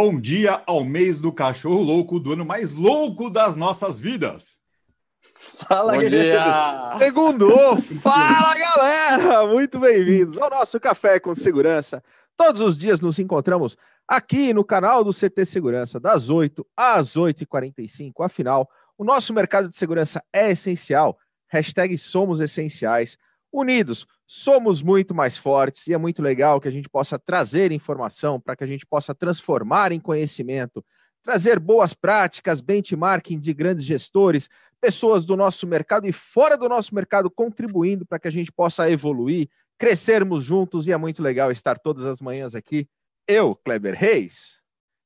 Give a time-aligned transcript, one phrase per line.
[0.00, 4.56] Bom dia ao mês do cachorro louco, do ano mais louco das nossas vidas.
[5.66, 6.96] Fala, Bom dia!
[6.98, 7.48] Segundo,
[8.00, 9.44] fala galera!
[9.48, 12.00] Muito bem-vindos ao nosso Café com Segurança.
[12.36, 13.76] Todos os dias nos encontramos
[14.06, 18.24] aqui no canal do CT Segurança, das 8 às 8h45.
[18.24, 21.18] Afinal, o nosso mercado de segurança é essencial.
[21.48, 23.18] Hashtag somos essenciais.
[23.52, 28.38] Unidos, somos muito mais fortes e é muito legal que a gente possa trazer informação
[28.38, 30.84] para que a gente possa transformar em conhecimento,
[31.22, 34.48] trazer boas práticas, benchmarking de grandes gestores,
[34.80, 38.90] pessoas do nosso mercado e fora do nosso mercado contribuindo para que a gente possa
[38.90, 42.88] evoluir, crescermos juntos e é muito legal estar todas as manhãs aqui.
[43.26, 44.60] Eu, Kleber Reis,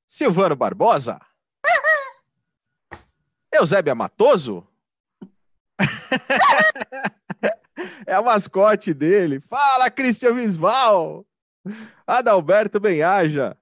[0.09, 1.20] Silvano Barbosa,
[3.52, 4.66] Eusébia Matoso.
[8.06, 9.41] é a mascote dele.
[9.41, 11.27] Fala, Christian Visval!
[12.06, 13.56] Adalberto Benhaja.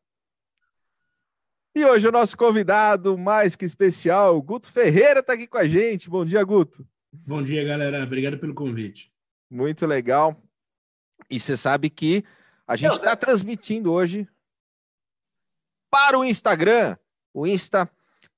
[1.75, 6.11] E hoje o nosso convidado mais que especial, Guto Ferreira, está aqui com a gente.
[6.11, 6.87] Bom dia, Guto.
[7.13, 8.03] Bom dia, galera.
[8.03, 9.13] Obrigado pelo convite.
[9.49, 10.41] Muito legal.
[11.31, 12.25] E você sabe que
[12.67, 14.29] a gente está transmitindo hoje
[15.91, 16.97] para o Instagram.
[17.33, 17.89] O Insta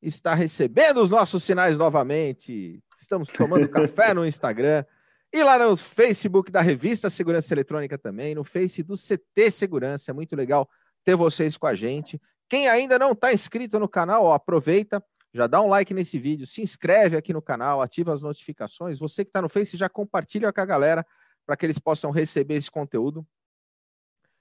[0.01, 2.83] está recebendo os nossos sinais novamente.
[3.01, 4.85] Estamos tomando café no Instagram.
[5.33, 10.11] E lá no Facebook da Revista Segurança Eletrônica também, no Face do CT Segurança.
[10.11, 10.69] É muito legal
[11.03, 12.21] ter vocês com a gente.
[12.49, 15.03] Quem ainda não está inscrito no canal, ó, aproveita,
[15.33, 18.99] já dá um like nesse vídeo, se inscreve aqui no canal, ativa as notificações.
[18.99, 21.07] Você que está no Face, já compartilha com a galera
[21.47, 23.27] para que eles possam receber esse conteúdo.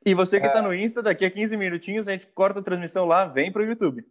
[0.06, 0.62] E você que está é...
[0.62, 3.66] no Insta, daqui a 15 minutinhos a gente corta a transmissão lá, vem para o
[3.66, 4.06] YouTube.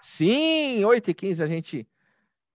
[0.00, 1.88] Sim, 8h15 a gente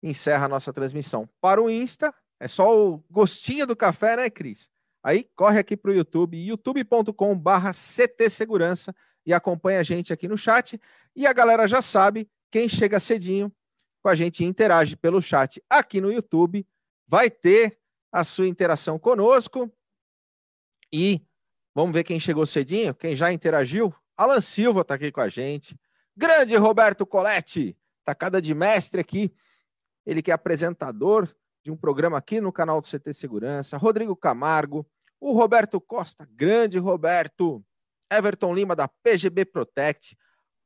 [0.03, 1.27] encerra a nossa transmissão.
[1.41, 4.69] Para o Insta, é só o gostinho do café, né, Cris?
[5.01, 8.93] Aí corre aqui para o YouTube, youtube.com/barra CT Segurança
[9.25, 10.81] e acompanha a gente aqui no chat.
[11.15, 13.53] E a galera já sabe, quem chega cedinho
[14.03, 16.67] com a gente interage pelo chat aqui no YouTube,
[17.07, 17.79] vai ter
[18.11, 19.73] a sua interação conosco.
[20.93, 21.25] E
[21.73, 23.95] vamos ver quem chegou cedinho, quem já interagiu.
[24.17, 25.79] Alan Silva está aqui com a gente.
[26.17, 29.33] Grande Roberto Coletti, tacada de mestre aqui.
[30.05, 34.87] Ele que é apresentador de um programa aqui no canal do CT Segurança, Rodrigo Camargo,
[35.21, 37.65] o Roberto Costa, grande Roberto,
[38.11, 40.17] Everton Lima da PGB Protect.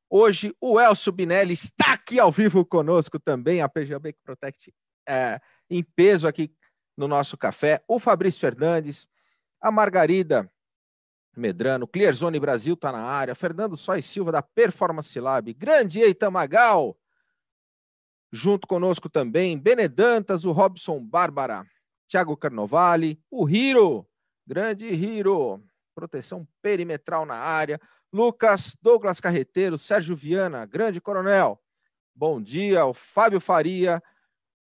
[0.09, 4.73] Hoje o Elcio Binelli está aqui ao vivo conosco também, a PGB Protect
[5.07, 6.51] é, em peso aqui
[6.97, 7.83] no nosso café.
[7.87, 9.07] O Fabrício Fernandes,
[9.61, 10.51] a Margarida
[11.37, 16.97] Medrano, Clearzone Brasil está na área, Fernando Sois Silva da Performance Lab, grande Eita Magal,
[18.33, 21.65] Junto conosco também, Benedantas, o Robson Bárbara,
[22.09, 24.07] Thiago Carnovale, o Hiro,
[24.47, 25.63] grande Hiro,
[25.95, 27.81] proteção perimetral na área,
[28.13, 31.61] Lucas, Douglas Carreteiro, Sérgio Viana, grande coronel,
[32.15, 34.03] bom dia, o Fábio Faria,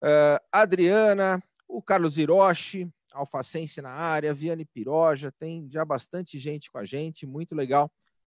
[0.03, 6.78] uh, Adriana, o Carlos Hiroshi, Alfacense na área, Viane Piroja, tem já bastante gente com
[6.78, 7.91] a gente, muito legal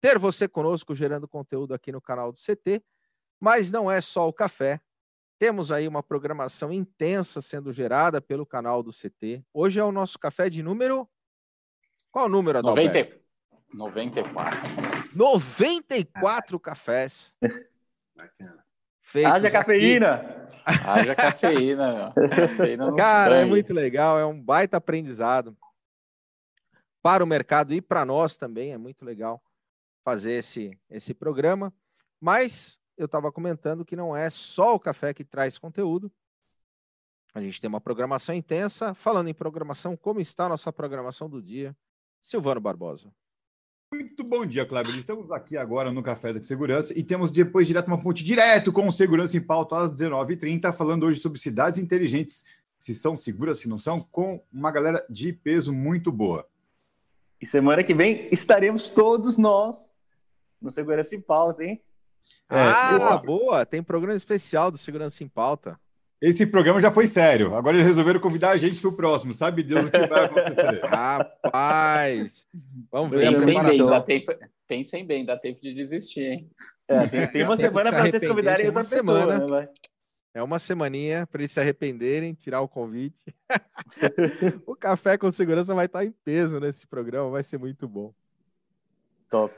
[0.05, 2.83] ter você conosco gerando conteúdo aqui no canal do CT,
[3.39, 4.79] mas não é só o café,
[5.37, 9.43] temos aí uma programação intensa sendo gerada pelo canal do CT.
[9.53, 11.07] Hoje é o nosso café de número.
[12.11, 13.17] Qual o número, Adalberto?
[13.17, 13.25] 90...
[13.73, 14.59] 94.
[15.13, 17.33] 94 cafés.
[19.01, 20.49] Feitos Haja cafeína!
[20.65, 25.55] Haja cafeína, cafeína Cara, é muito legal, é um baita aprendizado
[27.03, 28.71] para o mercado e para nós também.
[28.71, 29.43] É muito legal
[30.03, 31.71] fazer esse, esse programa.
[32.19, 36.11] Mas eu estava comentando que não é só o café que traz conteúdo.
[37.33, 38.93] A gente tem uma programação intensa.
[38.93, 41.75] Falando em programação, como está a nossa programação do dia?
[42.21, 43.11] Silvano Barbosa.
[43.93, 44.97] Muito bom dia, Kleber.
[44.97, 48.87] Estamos aqui agora no Café da Segurança e temos depois direto uma ponte direto com
[48.87, 52.45] o Segurança em Pauta às 19h30, falando hoje sobre cidades inteligentes,
[52.79, 56.47] se são seguras, se não são, com uma galera de peso muito boa.
[57.39, 59.93] E semana que vem estaremos todos nós
[60.61, 61.81] no Segurança em Pauta, hein?
[62.49, 63.17] É, ah, boa.
[63.17, 63.65] boa.
[63.65, 65.79] Tem programa especial do Segurança em Pauta.
[66.21, 67.55] Esse programa já foi sério.
[67.55, 69.33] Agora eles resolveram convidar a gente para o próximo.
[69.33, 70.81] Sabe Deus o que vai acontecer.
[70.85, 72.47] Rapaz!
[72.91, 73.31] Vamos ver.
[73.31, 74.33] Pensem bem, dá tempo,
[74.67, 76.49] pensem bem, dá tempo de desistir, hein?
[76.89, 79.61] É, tem, tem uma semana para vocês convidarem outra pessoa, semana.
[79.61, 79.69] Né,
[80.33, 83.35] é uma semaninha para eles se arrependerem, tirar o convite.
[84.65, 88.13] o café com segurança vai estar em peso nesse programa, vai ser muito bom.
[89.29, 89.53] Top.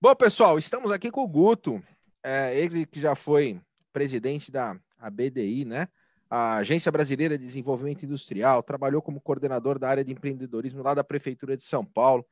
[0.00, 1.82] Bom, pessoal, estamos aqui com o Guto
[2.22, 3.60] é, ele que já foi
[3.92, 5.88] presidente da ABDI, né?
[6.30, 11.02] A Agência Brasileira de Desenvolvimento Industrial, trabalhou como coordenador da área de empreendedorismo lá da
[11.02, 12.24] Prefeitura de São Paulo,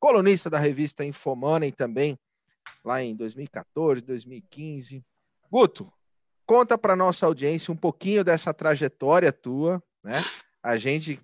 [0.00, 2.18] colunista da revista Infomoney também,
[2.84, 5.04] lá em 2014, 2015.
[5.48, 5.92] Guto,
[6.44, 10.20] conta para nossa audiência um pouquinho dessa trajetória tua, né?
[10.60, 11.20] A gente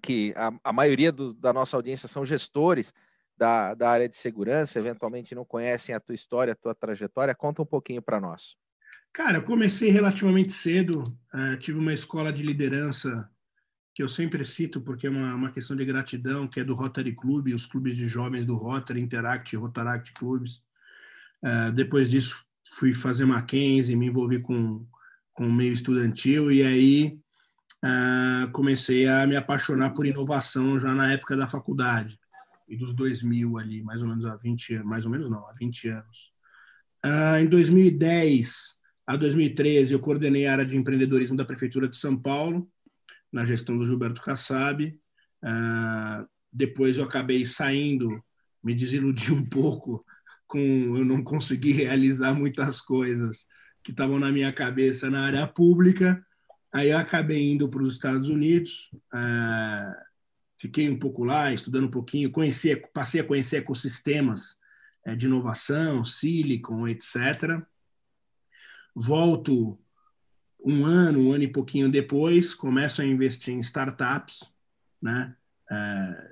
[0.00, 2.94] que a, a maioria do, da nossa audiência são gestores
[3.36, 7.34] da, da área de segurança, eventualmente não conhecem a tua história, a tua trajetória.
[7.34, 8.56] Conta um pouquinho para nós.
[9.12, 11.02] Cara, eu comecei relativamente cedo,
[11.34, 13.28] uh, tive uma escola de liderança
[13.94, 17.14] que eu sempre cito porque é uma, uma questão de gratidão, que é do Rotary
[17.14, 20.62] Club, os clubes de jovens do Rotary, Interact Rotaract Clubes.
[21.42, 22.44] Uh, depois disso,
[22.74, 24.86] fui fazer Mackenzie, me envolvi com,
[25.32, 27.18] com o meio estudantil e aí
[27.82, 32.18] uh, comecei a me apaixonar por inovação já na época da faculdade
[32.68, 35.88] e dos 2000 ali, mais ou menos há 20 mais ou menos não, há 20
[35.88, 36.32] anos.
[37.04, 38.76] Uh, em 2010
[39.06, 42.68] a 2013 eu coordenei a área de empreendedorismo da prefeitura de São Paulo
[43.32, 44.86] na gestão do Gilberto Kassab.
[45.42, 48.22] Uh, depois eu acabei saindo,
[48.62, 50.04] me desiludi um pouco
[50.46, 50.58] com
[50.96, 53.46] eu não consegui realizar muitas coisas
[53.82, 56.24] que estavam na minha cabeça na área pública.
[56.72, 60.05] Aí eu acabei indo para os Estados Unidos, uh,
[60.58, 64.56] fiquei um pouco lá, estudando um pouquinho, conheci, passei a conhecer ecossistemas
[65.06, 67.62] uh, de inovação, Silicon, etc.
[68.94, 69.78] Volto
[70.64, 74.52] um ano, um ano e pouquinho depois, começo a investir em startups,
[75.00, 75.36] né?
[75.70, 76.30] É,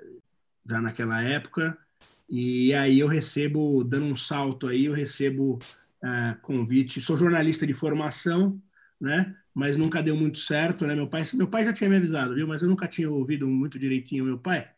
[0.65, 1.77] já naquela época,
[2.29, 5.59] e aí eu recebo, dando um salto aí, eu recebo
[6.03, 7.01] é, convite.
[7.01, 8.61] Sou jornalista de formação,
[8.99, 9.35] né?
[9.55, 10.93] Mas nunca deu muito certo, né?
[10.95, 12.47] Meu pai, meu pai já tinha me avisado, viu?
[12.47, 14.69] Mas eu nunca tinha ouvido muito direitinho meu pai.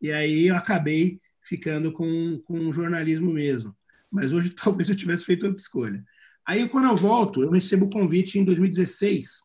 [0.00, 3.76] E aí eu acabei ficando com, com jornalismo mesmo.
[4.10, 6.02] Mas hoje talvez eu tivesse feito outra escolha.
[6.46, 9.40] Aí, quando eu volto, eu recebo o convite em 2016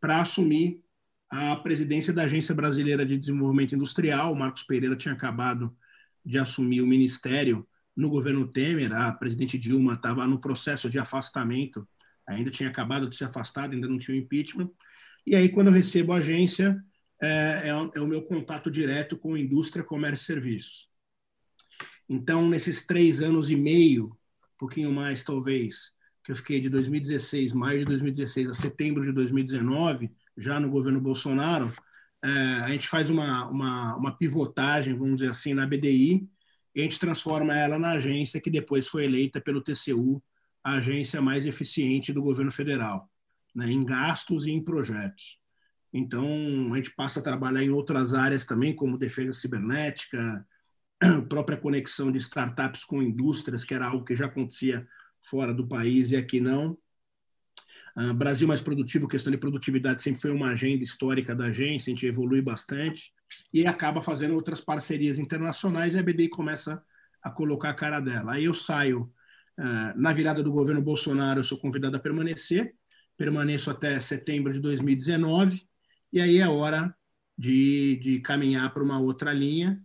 [0.00, 0.82] para assumir
[1.30, 4.32] a presidência da Agência Brasileira de Desenvolvimento Industrial.
[4.32, 5.76] O Marcos Pereira tinha acabado
[6.24, 8.92] de assumir o ministério no governo Temer.
[8.92, 11.86] A presidente Dilma estava no processo de afastamento,
[12.26, 14.70] ainda tinha acabado de ser afastado, ainda não tinha o impeachment.
[15.26, 16.82] E aí, quando eu recebo a agência,
[17.22, 20.88] é, é, é o meu contato direto com indústria, comércio e serviços.
[22.08, 25.92] Então, nesses três anos e meio, um pouquinho mais talvez,
[26.22, 31.00] que eu fiquei de 2016, maio de 2016 a setembro de 2019, já no governo
[31.00, 31.72] Bolsonaro,
[32.22, 36.28] é, a gente faz uma, uma, uma pivotagem, vamos dizer assim, na BDI,
[36.74, 40.22] e a gente transforma ela na agência que depois foi eleita pelo TCU,
[40.64, 43.10] a agência mais eficiente do governo federal,
[43.54, 45.38] né, em gastos e em projetos.
[45.92, 46.26] Então,
[46.72, 50.44] a gente passa a trabalhar em outras áreas também, como defesa cibernética,
[51.28, 54.88] própria conexão de startups com indústrias, que era algo que já acontecia
[55.20, 56.76] fora do país e aqui não.
[57.96, 61.94] Uh, Brasil mais produtivo, questão de produtividade sempre foi uma agenda histórica da agência, a
[61.94, 63.12] gente evolui bastante
[63.52, 66.82] e acaba fazendo outras parcerias internacionais e a BDI começa
[67.22, 68.32] a colocar a cara dela.
[68.32, 69.12] Aí eu saio
[69.96, 72.74] na virada do governo Bolsonaro, eu sou convidado a permanecer,
[73.16, 75.62] permaneço até setembro de 2019
[76.12, 76.94] e aí é hora
[77.36, 79.80] de, de caminhar para uma outra linha.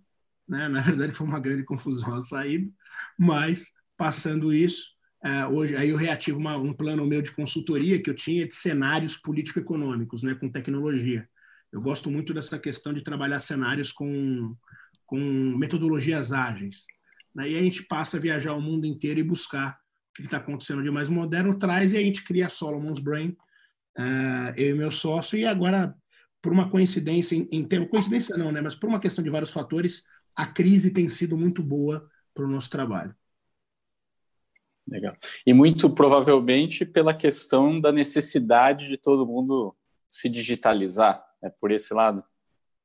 [0.48, 0.68] Né?
[0.70, 2.72] Na verdade, foi uma grande confusão a saída,
[3.18, 3.66] mas
[3.98, 8.16] passando isso, Uh, hoje, aí eu reativo uma, um plano meu de consultoria que eu
[8.16, 11.28] tinha de cenários político-econômicos, né, com tecnologia.
[11.72, 14.56] Eu gosto muito dessa questão de trabalhar cenários com,
[15.06, 15.20] com
[15.58, 16.86] metodologias ágeis.
[17.40, 19.80] Daí a gente passa a viajar o mundo inteiro e buscar
[20.12, 23.30] o que está acontecendo de mais moderno, traz e a gente cria a Solomon's Brain,
[23.98, 25.96] uh, eu e meu sócio, e agora,
[26.42, 29.52] por uma coincidência, em, em termos, coincidência não, né, mas por uma questão de vários
[29.52, 30.04] fatores,
[30.36, 33.16] a crise tem sido muito boa para o nosso trabalho.
[34.86, 35.14] Legal.
[35.48, 39.74] E muito provavelmente pela questão da necessidade de todo mundo
[40.10, 42.22] se digitalizar, é por esse lado?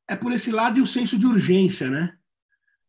[0.09, 2.17] É por esse lado e o senso de urgência, né?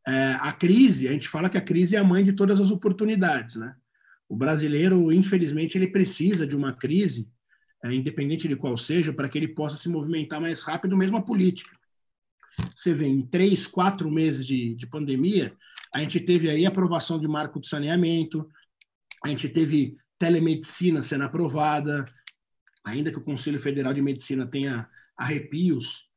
[0.08, 2.70] É, a crise, a gente fala que a crise é a mãe de todas as
[2.70, 3.76] oportunidades, né?
[4.30, 7.30] O brasileiro, infelizmente, ele precisa de uma crise,
[7.84, 11.22] é, independente de qual seja, para que ele possa se movimentar mais rápido, mesmo a
[11.22, 11.76] política.
[12.74, 15.56] Você vê, em três, quatro meses de, de pandemia,
[15.94, 18.50] a gente teve aí aprovação de marco de saneamento,
[19.24, 22.06] a gente teve telemedicina sendo aprovada,
[22.84, 26.10] ainda que o Conselho Federal de Medicina tenha arrepios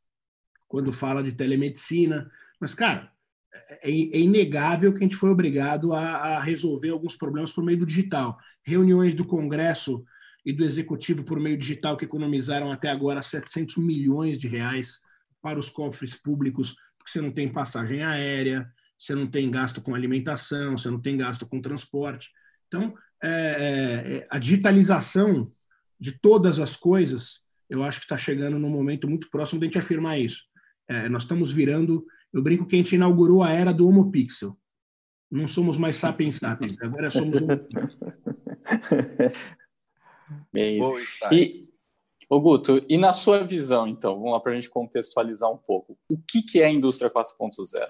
[0.66, 2.30] quando fala de telemedicina.
[2.61, 3.11] Mas, cara,
[3.52, 7.78] é, é inegável que a gente foi obrigado a, a, resolver alguns problemas por meio
[7.78, 8.38] do digital.
[8.62, 10.05] Reuniões do Congresso
[10.45, 15.00] e do Executivo por meio digital que economizaram até agora 700 milhões de reais
[15.40, 19.95] para os cofres públicos, porque você não tem passagem aérea, você não tem gasto com
[19.95, 22.31] alimentação, você não tem gasto com transporte.
[22.67, 25.52] Então, é, é, é, a digitalização
[25.99, 29.69] de todas as coisas, eu acho que está chegando num momento muito próximo de a
[29.69, 30.45] gente afirmar isso.
[30.88, 34.56] É, nós estamos virando, eu brinco que a gente inaugurou a era do Homo Pixel.
[35.30, 37.47] Não somos mais sapiens sapiens, agora somos um.
[40.52, 40.94] Bem isso.
[41.32, 41.62] E,
[42.28, 45.99] ô Guto, e na sua visão, então, vamos lá para a gente contextualizar um pouco.
[46.08, 47.88] O que, que é a indústria 4.0?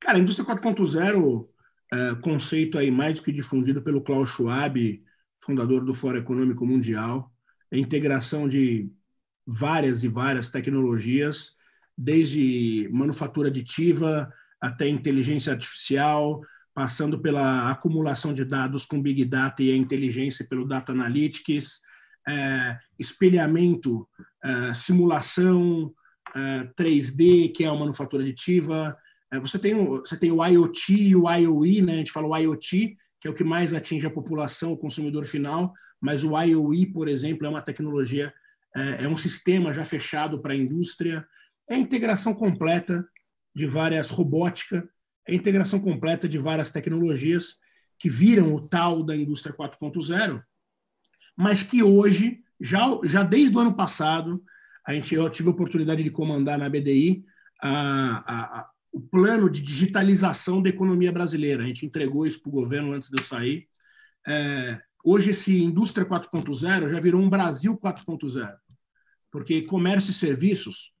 [0.00, 1.48] Cara, a indústria 4.0,
[1.92, 5.02] é, conceito aí mais do que difundido pelo Klaus Schwab,
[5.40, 7.32] fundador do Fórum Econômico Mundial,
[7.72, 8.90] a integração de
[9.46, 11.55] várias e várias tecnologias,
[11.96, 16.40] desde manufatura aditiva até inteligência artificial,
[16.74, 21.80] passando pela acumulação de dados com Big Data e a inteligência pelo Data Analytics,
[22.28, 24.06] é, espelhamento,
[24.44, 25.94] é, simulação,
[26.34, 28.96] é, 3D, que é a manufatura aditiva.
[29.32, 31.94] É, você, tem o, você tem o IoT e o IOE, né?
[31.94, 35.24] a gente fala o IoT, que é o que mais atinge a população, o consumidor
[35.24, 38.34] final, mas o IOE, por exemplo, é uma tecnologia,
[38.74, 41.26] é, é um sistema já fechado para a indústria,
[41.68, 43.06] é a integração completa
[43.54, 44.88] de várias robótica,
[45.26, 47.56] é a integração completa de várias tecnologias
[47.98, 50.42] que viram o tal da indústria 4.0,
[51.36, 54.42] mas que hoje, já, já desde o ano passado,
[54.86, 57.24] a gente, eu tive a oportunidade de comandar na BDI
[57.60, 61.64] a, a, o plano de digitalização da economia brasileira.
[61.64, 63.68] A gente entregou isso para o governo antes de eu sair.
[64.26, 68.54] É, hoje, esse indústria 4.0 já virou um Brasil 4.0,
[69.30, 70.95] porque comércio e serviços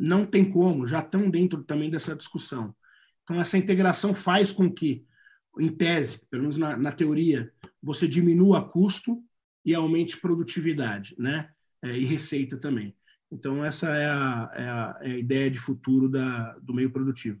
[0.00, 2.74] não tem como, já estão dentro também dessa discussão.
[3.22, 5.04] Então, essa integração faz com que,
[5.58, 7.52] em tese, pelo menos na, na teoria,
[7.82, 9.22] você diminua custo
[9.64, 11.50] e aumente produtividade né?
[11.82, 12.96] É, e receita também.
[13.30, 17.38] Então, essa é a, é a, é a ideia de futuro da, do meio produtivo.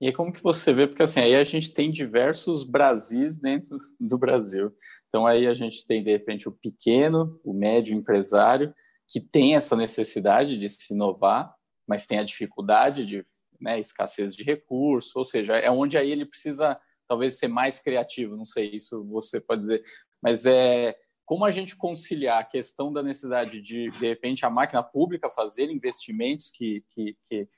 [0.00, 0.86] E como que você vê?
[0.86, 4.72] Porque assim, aí a gente tem diversos Brasis dentro do Brasil.
[5.08, 8.72] Então, aí a gente tem, de repente, o pequeno, o médio empresário,
[9.08, 11.54] que tem essa necessidade de se inovar,
[11.86, 13.26] mas tem a dificuldade de
[13.58, 18.36] né, escassez de recursos, ou seja, é onde aí ele precisa talvez ser mais criativo,
[18.36, 19.82] não sei, isso você pode dizer,
[20.22, 24.82] mas é como a gente conciliar a questão da necessidade de, de repente, a máquina
[24.82, 27.48] pública fazer investimentos que, que, que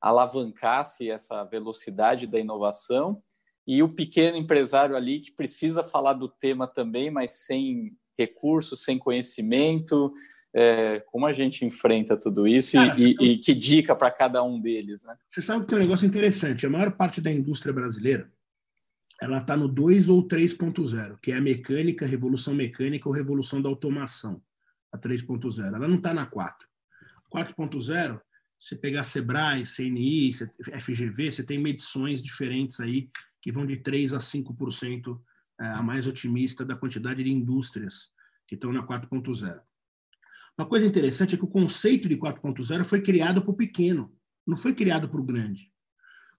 [0.00, 3.22] alavancasse essa velocidade da inovação
[3.64, 8.98] e o pequeno empresário ali que precisa falar do tema também, mas sem recursos, sem
[8.98, 10.12] conhecimento,
[10.54, 14.42] é, como a gente enfrenta tudo isso Cara, e, e, e, que dica para cada
[14.42, 15.16] um deles, né?
[15.28, 16.66] Você sabe que tem um negócio interessante.
[16.66, 18.30] A maior parte da indústria brasileira
[19.20, 23.68] ela está no 2 ou 3.0, que é a mecânica, revolução mecânica ou revolução da
[23.68, 24.42] automação,
[24.90, 25.64] a 3.0.
[25.64, 26.68] Ela não está na 4.
[27.32, 28.20] 4.0,
[28.58, 30.32] você pegar Sebrae, CNI,
[30.80, 33.08] FGV, você tem medições diferentes aí
[33.40, 35.20] que vão de 3 a 5%
[35.60, 38.10] é, a mais otimista da quantidade de indústrias
[38.46, 39.60] que estão na 4.0.
[40.58, 44.12] Uma coisa interessante é que o conceito de 4.0 foi criado para o pequeno,
[44.46, 45.72] não foi criado para o grande.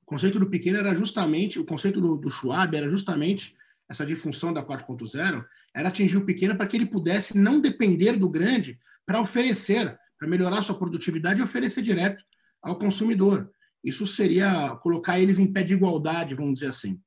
[0.04, 3.56] O conceito do pequeno era justamente, o conceito do, do Schwab era justamente
[3.90, 8.30] essa disfunção da 4.0, era atingir o pequeno para que ele pudesse não depender do
[8.30, 12.24] grande para oferecer, para melhorar sua produtividade e oferecer direto
[12.62, 13.52] ao consumidor.
[13.84, 17.00] Isso seria colocar eles em pé de igualdade, vamos dizer assim.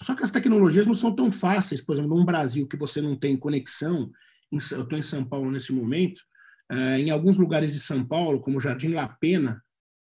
[0.00, 3.16] Só que as tecnologias não são tão fáceis, por exemplo, num Brasil que você não
[3.16, 4.12] tem conexão,
[4.50, 6.20] eu estou em São Paulo nesse momento,
[6.70, 9.62] eh, em alguns lugares de São Paulo, como Jardim La Pena,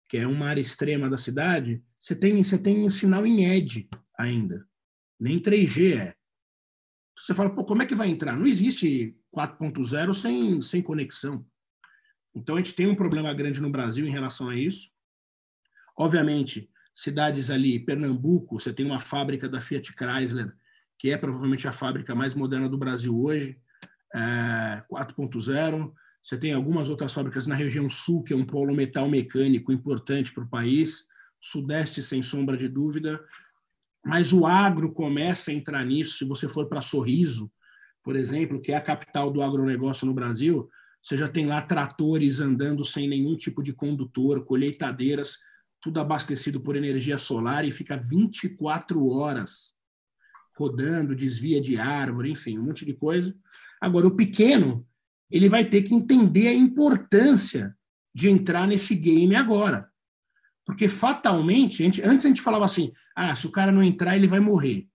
[0.08, 3.88] que é uma área extrema da cidade, você tem, você tem um sinal em ED
[4.18, 4.66] ainda.
[5.18, 6.14] Nem 3G é.
[7.18, 8.36] Você fala, pô, como é que vai entrar?
[8.36, 11.46] Não existe 4.0 sem, sem conexão.
[12.34, 14.90] Então, a gente tem um problema grande no Brasil em relação a isso.
[15.96, 20.52] Obviamente, cidades ali, Pernambuco, você tem uma fábrica da Fiat Chrysler,
[20.98, 23.58] que é provavelmente a fábrica mais moderna do Brasil hoje,
[24.14, 25.92] é, 4.0.
[26.22, 30.32] Você tem algumas outras fábricas na região sul, que é um polo metal mecânico importante
[30.32, 31.06] para o país,
[31.40, 33.20] sudeste, sem sombra de dúvida.
[34.04, 36.18] Mas o agro começa a entrar nisso.
[36.18, 37.50] Se você for para Sorriso,
[38.02, 40.70] por exemplo, que é a capital do agronegócio no Brasil,
[41.02, 45.38] você já tem lá tratores andando sem nenhum tipo de condutor, colheitadeiras,
[45.80, 49.74] tudo abastecido por energia solar e fica 24 horas
[50.56, 53.34] rodando, desvia de árvore, enfim, um monte de coisa.
[53.84, 54.86] Agora, o pequeno,
[55.30, 57.76] ele vai ter que entender a importância
[58.14, 59.90] de entrar nesse game agora.
[60.64, 64.16] Porque fatalmente, a gente, antes a gente falava assim: ah, se o cara não entrar,
[64.16, 64.88] ele vai morrer.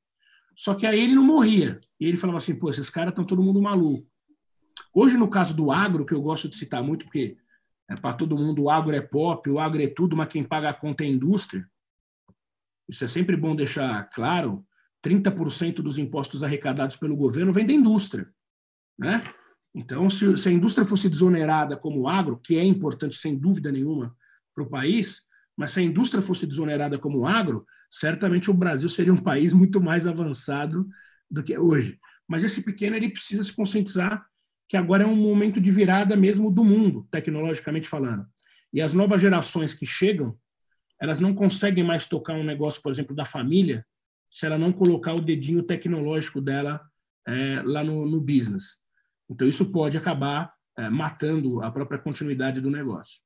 [0.55, 1.79] Só que aí ele não morria.
[2.00, 4.10] E ele falava assim: pô, esses caras estão todo mundo maluco.
[4.91, 7.38] Hoje, no caso do agro, que eu gosto de citar muito, porque
[7.88, 10.69] é para todo mundo o agro é pop, o agro é tudo, mas quem paga
[10.69, 11.63] a conta é a indústria.
[12.88, 14.65] Isso é sempre bom deixar claro.
[15.05, 18.27] 30% dos impostos arrecadados pelo governo vem da indústria.
[19.00, 19.24] Né?
[19.74, 23.72] Então, se, se a indústria fosse desonerada como o agro, que é importante sem dúvida
[23.72, 24.15] nenhuma
[24.53, 25.22] para o país,
[25.56, 29.51] Mas se a indústria fosse desonerada como o agro, certamente o Brasil seria um país
[29.51, 30.88] muito mais avançado
[31.29, 32.00] do que é hoje.
[32.27, 34.25] Mas esse pequeno ele precisa se conscientizar
[34.70, 38.25] que agora é um momento de virada mesmo do mundo, tecnologicamente falando.
[38.72, 40.38] E as novas gerações que chegam,
[41.01, 43.86] elas não conseguem mais tocar um negócio, por exemplo, da família,
[44.29, 46.79] se ela não colocar o dedinho tecnológico dela
[47.27, 48.77] é, lá no, no, business.
[49.29, 53.21] Então, isso pode acabar é, matando a própria continuidade do negócio.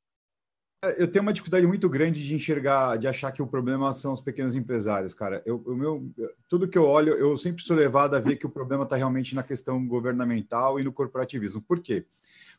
[0.84, 4.12] É, eu tenho uma dificuldade muito grande de enxergar, de achar que o problema são
[4.12, 5.42] os pequenos empresários, cara.
[5.46, 6.12] Eu, meu,
[6.50, 9.34] tudo que eu olho, eu sempre sou levado a ver que o problema está realmente
[9.34, 11.62] na questão governamental e no corporativismo.
[11.62, 12.06] Por quê?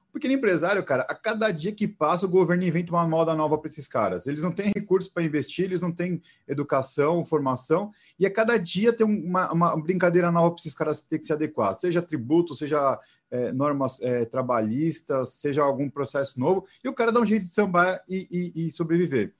[0.08, 3.58] O pequeno empresário, cara, a cada dia que passa, o governo inventa uma moda nova
[3.58, 4.28] para esses caras.
[4.28, 8.92] Eles não têm recursos para investir, eles não têm educação, formação, e a cada dia
[8.92, 12.98] tem uma, uma brincadeira nova para esses caras ter que se adequar, seja tributo, seja
[13.31, 17.52] é, normas é, trabalhistas, seja algum processo novo, e o cara dá um jeito de
[17.52, 19.33] sambar e, e, e, sobreviver.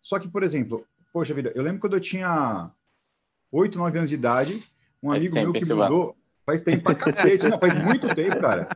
[0.00, 2.70] Só que, por exemplo, poxa vida, eu lembro quando eu tinha
[3.50, 4.62] 8, 9 anos de idade,
[5.02, 6.16] um faz amigo tempo, meu que mudou.
[6.44, 8.68] Faz tempo pra cacete, não, faz muito tempo, cara.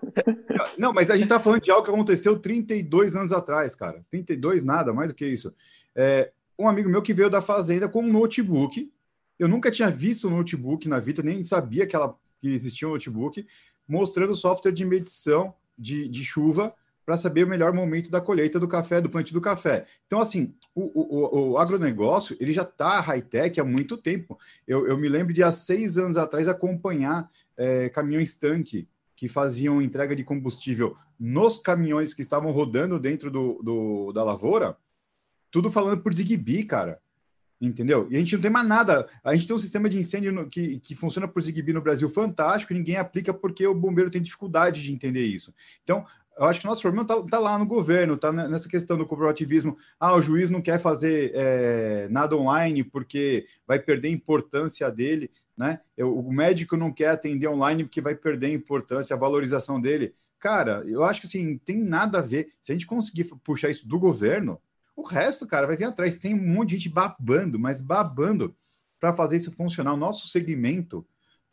[0.79, 4.05] Não, mas a gente tá falando de algo que aconteceu 32 anos atrás, cara.
[4.11, 5.53] 32 nada, mais do que isso.
[5.95, 8.93] É, um amigo meu que veio da fazenda com um notebook.
[9.39, 12.93] Eu nunca tinha visto um notebook na vida, nem sabia que, ela, que existia um
[12.93, 13.45] notebook
[13.87, 16.75] mostrando software de medição de, de chuva
[17.05, 19.87] para saber o melhor momento da colheita do café, do plantio do café.
[20.07, 24.39] Então, assim, o, o, o agronegócio ele já está high-tech há muito tempo.
[24.67, 29.83] Eu, eu, me lembro de há seis anos atrás acompanhar é, caminhões tanque que faziam
[29.83, 34.77] entrega de combustível nos caminhões que estavam rodando dentro do, do da lavoura,
[35.51, 37.01] tudo falando por Zigbee, cara
[37.61, 38.07] entendeu?
[38.11, 39.09] E a gente não tem mais nada.
[39.23, 42.09] A gente tem um sistema de incêndio no, que, que funciona por Zigbee no Brasil
[42.09, 45.55] fantástico ninguém aplica porque o bombeiro tem dificuldade de entender isso.
[45.83, 46.05] Então,
[46.37, 49.07] eu acho que o nosso problema está tá lá no governo, está nessa questão do
[49.07, 49.77] cooperativismo.
[49.99, 55.31] Ah, o juiz não quer fazer é, nada online porque vai perder a importância dele,
[55.57, 55.81] né?
[55.97, 60.15] Eu, o médico não quer atender online porque vai perder a importância, a valorização dele.
[60.41, 62.53] Cara, eu acho que assim, tem nada a ver.
[62.61, 64.61] Se a gente conseguir puxar isso do governo,
[64.97, 66.19] o resto, cara, vai vir atrás.
[66.19, 68.57] Tem um monte de gente babando, mas babando
[69.01, 69.93] para fazer isso funcionar.
[69.93, 71.07] O nosso segmento,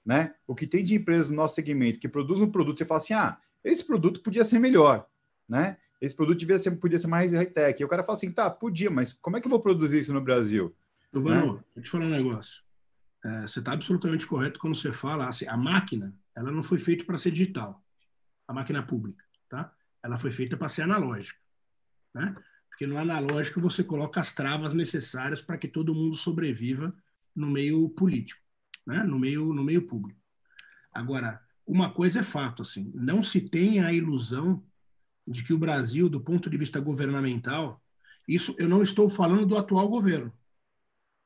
[0.05, 0.35] né?
[0.47, 3.13] O que tem de empresas no nosso segmento que produz um produto, você fala assim:
[3.13, 5.07] ah, esse produto podia ser melhor,
[5.47, 5.77] né?
[5.99, 7.81] Esse produto devia ser, podia ser mais high-tech.
[7.81, 10.13] E o cara fala assim: tá, podia, mas como é que eu vou produzir isso
[10.13, 10.75] no Brasil?
[11.13, 11.63] Giovano, né?
[11.75, 12.63] deixa eu te falar um negócio.
[13.23, 17.05] É, você está absolutamente correto quando você fala assim: a máquina, ela não foi feita
[17.05, 17.83] para ser digital,
[18.47, 19.73] a máquina pública, tá?
[20.03, 21.39] Ela foi feita para ser analógica,
[22.13, 22.35] né?
[22.81, 26.91] Porque no analógico você coloca as travas necessárias para que todo mundo sobreviva
[27.35, 28.41] no meio político,
[28.87, 29.03] né?
[29.03, 30.19] no, meio, no meio público.
[30.91, 34.65] Agora, uma coisa é fato, assim, não se tem a ilusão
[35.27, 37.79] de que o Brasil, do ponto de vista governamental,
[38.27, 40.33] isso eu não estou falando do atual governo,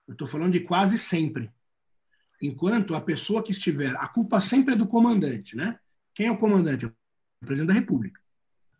[0.10, 1.50] eu estou falando de quase sempre.
[2.41, 5.80] Enquanto a pessoa que estiver, a culpa sempre é do comandante, né?
[6.13, 6.86] Quem é o comandante?
[6.86, 6.94] O
[7.39, 8.24] presidente da República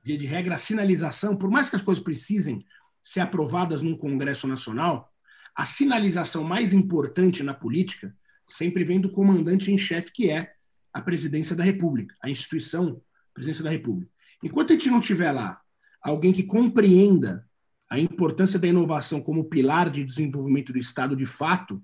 [0.06, 2.60] via de regra, a sinalização, por mais que as coisas precisem
[3.02, 5.12] ser aprovadas num Congresso Nacional,
[5.56, 8.16] a sinalização mais importante na política
[8.48, 10.54] sempre vem do comandante em chefe, que é
[10.94, 13.02] a presidência da República, a instituição
[13.34, 14.12] presidência da República.
[14.44, 15.60] Enquanto a gente não tiver lá
[16.02, 17.44] alguém que compreenda
[17.90, 21.84] a importância da inovação como pilar de desenvolvimento do Estado de fato,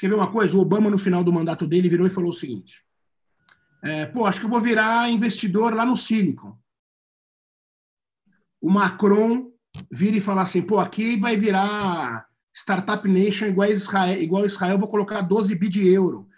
[0.00, 0.56] ver uma coisa?
[0.56, 2.82] O Obama, no final do mandato dele, virou e falou o seguinte:
[3.82, 6.56] é, pô, acho que eu vou virar investidor lá no Silicon
[8.60, 9.50] o Macron
[9.90, 14.88] vira e fala assim, pô, aqui vai virar Startup Nation igual Israel, igual Israel, vou
[14.88, 16.28] colocar 12 bi de euro.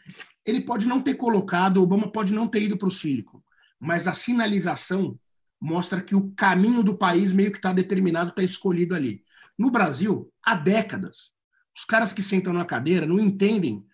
[0.45, 3.43] Ele pode não ter colocado, o Obama pode não ter ido para o Silicon,
[3.79, 5.19] mas a sinalização
[5.61, 9.25] mostra que o caminho do país meio que está determinado, está escolhido ali.
[9.57, 11.33] No Brasil, há décadas,
[11.77, 13.85] os caras que sentam na cadeira não entendem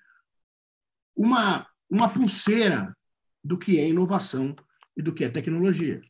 [1.15, 2.97] uma, uma pulseira
[3.45, 4.57] do que é inovação
[4.97, 6.01] e do que é tecnologia.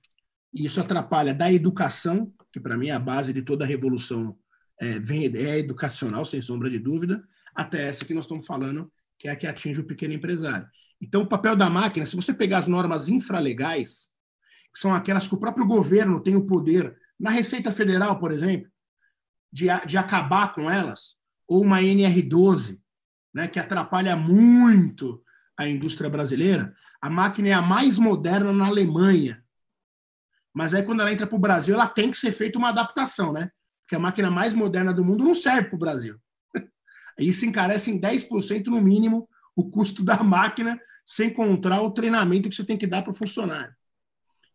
[0.52, 4.37] E isso atrapalha da educação, que para mim é a base de toda a revolução
[4.80, 7.22] é, vem, é educacional, sem sombra de dúvida,
[7.54, 10.66] até essa que nós estamos falando, que é a que atinge o pequeno empresário.
[11.00, 14.08] Então, o papel da máquina, se você pegar as normas infralegais,
[14.72, 18.70] que são aquelas que o próprio governo tem o poder, na Receita Federal, por exemplo,
[19.52, 22.78] de, de acabar com elas, ou uma NR12,
[23.34, 25.22] né, que atrapalha muito
[25.56, 29.42] a indústria brasileira, a máquina é a mais moderna na Alemanha,
[30.58, 33.32] mas aí, quando ela entra para o Brasil, ela tem que ser feita uma adaptação,
[33.32, 33.48] né?
[33.82, 36.18] Porque a máquina mais moderna do mundo não serve para o Brasil.
[37.16, 42.56] Isso encarece em 10% no mínimo o custo da máquina, sem encontrar o treinamento que
[42.56, 43.72] você tem que dar para o funcionário.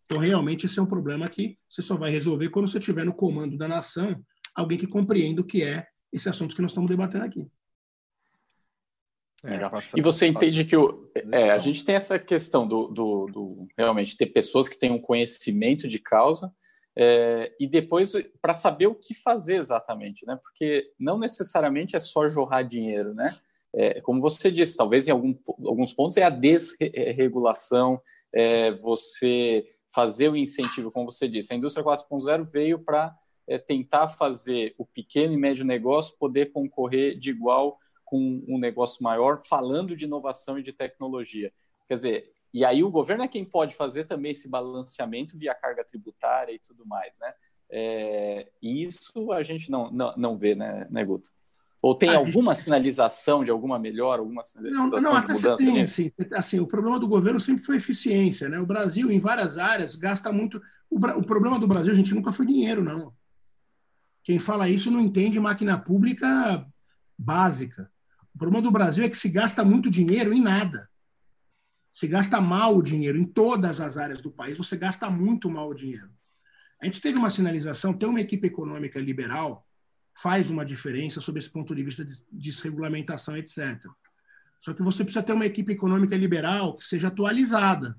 [0.04, 3.14] Então, realmente, esse é um problema que você só vai resolver quando você estiver no
[3.14, 4.22] comando da nação,
[4.54, 7.48] alguém que compreenda o que é esse assunto que nós estamos debatendo aqui.
[9.46, 9.60] É,
[9.98, 14.16] e você entende que o, é, a gente tem essa questão do, do, do, realmente
[14.16, 16.50] ter pessoas que tenham conhecimento de causa
[16.96, 20.40] é, e depois para saber o que fazer exatamente, né?
[20.42, 23.36] Porque não necessariamente é só jorrar dinheiro, né?
[23.76, 28.00] É, como você disse, talvez em algum, alguns pontos é a desregulação,
[28.32, 31.52] é, você fazer o incentivo, como você disse.
[31.52, 33.14] A indústria 4.0 veio para
[33.68, 37.78] tentar fazer o pequeno e médio negócio poder concorrer de igual
[38.14, 41.52] com um negócio maior, falando de inovação e de tecnologia.
[41.88, 45.84] Quer dizer, e aí o governo é quem pode fazer também esse balanceamento via carga
[45.84, 47.34] tributária e tudo mais, né?
[47.72, 51.32] É, isso a gente não, não, não vê, né, né Guto?
[51.82, 56.12] Ou tem alguma sinalização de alguma melhora, alguma sinalização não, não, de mudança tem, assim,
[56.34, 58.60] assim, o problema do governo sempre foi eficiência, né?
[58.60, 60.62] O Brasil, em várias áreas, gasta muito...
[60.88, 63.12] O, o problema do Brasil, a gente, nunca foi dinheiro, não.
[64.24, 66.64] Quem fala isso não entende máquina pública
[67.18, 67.92] básica.
[68.34, 70.90] O problema do Brasil é que se gasta muito dinheiro em nada.
[71.94, 75.70] Se gasta mal o dinheiro em todas as áreas do país, você gasta muito mal
[75.70, 76.10] o dinheiro.
[76.82, 79.66] A gente teve uma sinalização, ter uma equipe econômica liberal
[80.16, 83.86] faz uma diferença sob esse ponto de vista de desregulamentação, etc.
[84.60, 87.98] Só que você precisa ter uma equipe econômica liberal que seja atualizada.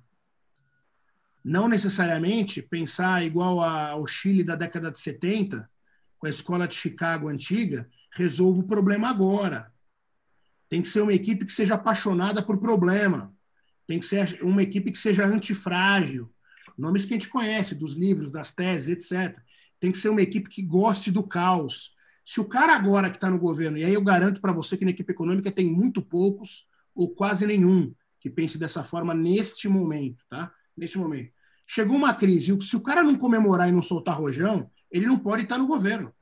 [1.44, 5.68] Não necessariamente pensar igual ao Chile da década de 70,
[6.18, 9.70] com a escola de Chicago antiga, resolve o problema agora.
[10.74, 13.32] Tem que ser uma equipe que seja apaixonada por problema.
[13.87, 16.28] Tem que ser uma equipe que seja antifrágil.
[16.76, 19.40] Nomes que a gente conhece, dos livros, das teses, etc.
[19.78, 21.92] Tem que ser uma equipe que goste do caos.
[22.24, 24.84] Se o cara agora que está no governo, e aí eu garanto para você que
[24.84, 30.24] na equipe econômica tem muito poucos ou quase nenhum que pense dessa forma neste momento,
[30.28, 30.52] tá?
[30.76, 31.30] Neste momento.
[31.68, 35.44] Chegou uma crise, se o cara não comemorar e não soltar rojão, ele não pode
[35.44, 36.12] estar no governo.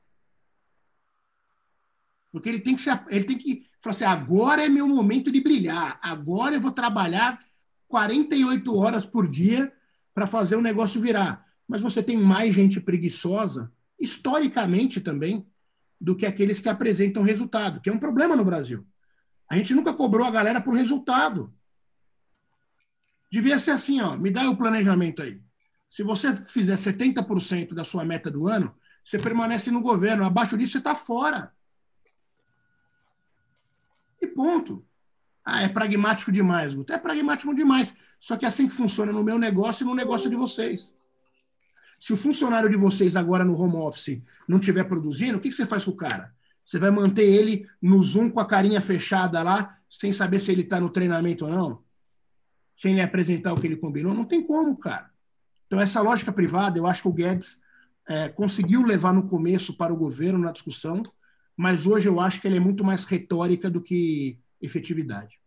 [2.33, 5.39] Porque ele tem que ser, ele tem que falar assim: agora é meu momento de
[5.39, 7.39] brilhar, agora eu vou trabalhar
[7.87, 9.71] 48 horas por dia
[10.15, 11.45] para fazer o negócio virar.
[11.67, 15.47] Mas você tem mais gente preguiçosa, historicamente também,
[16.01, 18.83] do que aqueles que apresentam resultado, que é um problema no Brasil.
[19.47, 21.53] A gente nunca cobrou a galera por resultado.
[23.31, 25.39] Devia ser assim, ó, me dá o planejamento aí.
[25.89, 30.25] Se você fizer 70% da sua meta do ano, você permanece no governo.
[30.25, 31.53] Abaixo disso, você está fora.
[34.23, 34.85] E ponto.
[35.43, 36.93] Ah, é pragmático demais, Guto.
[36.93, 37.93] É pragmático demais.
[38.21, 40.89] Só que é assim que funciona no meu negócio e no negócio de vocês.
[41.99, 45.65] Se o funcionário de vocês agora no home office não estiver produzindo, o que você
[45.65, 46.33] faz com o cara?
[46.63, 50.61] Você vai manter ele no Zoom com a carinha fechada lá, sem saber se ele
[50.61, 51.83] está no treinamento ou não?
[52.75, 54.13] Sem lhe apresentar o que ele combinou?
[54.13, 55.11] Não tem como, cara.
[55.67, 57.61] Então, essa lógica privada, eu acho que o Guedes
[58.07, 61.03] é, conseguiu levar no começo para o governo na discussão,
[61.55, 65.39] mas hoje eu acho que ele é muito mais retórica do que efetividade.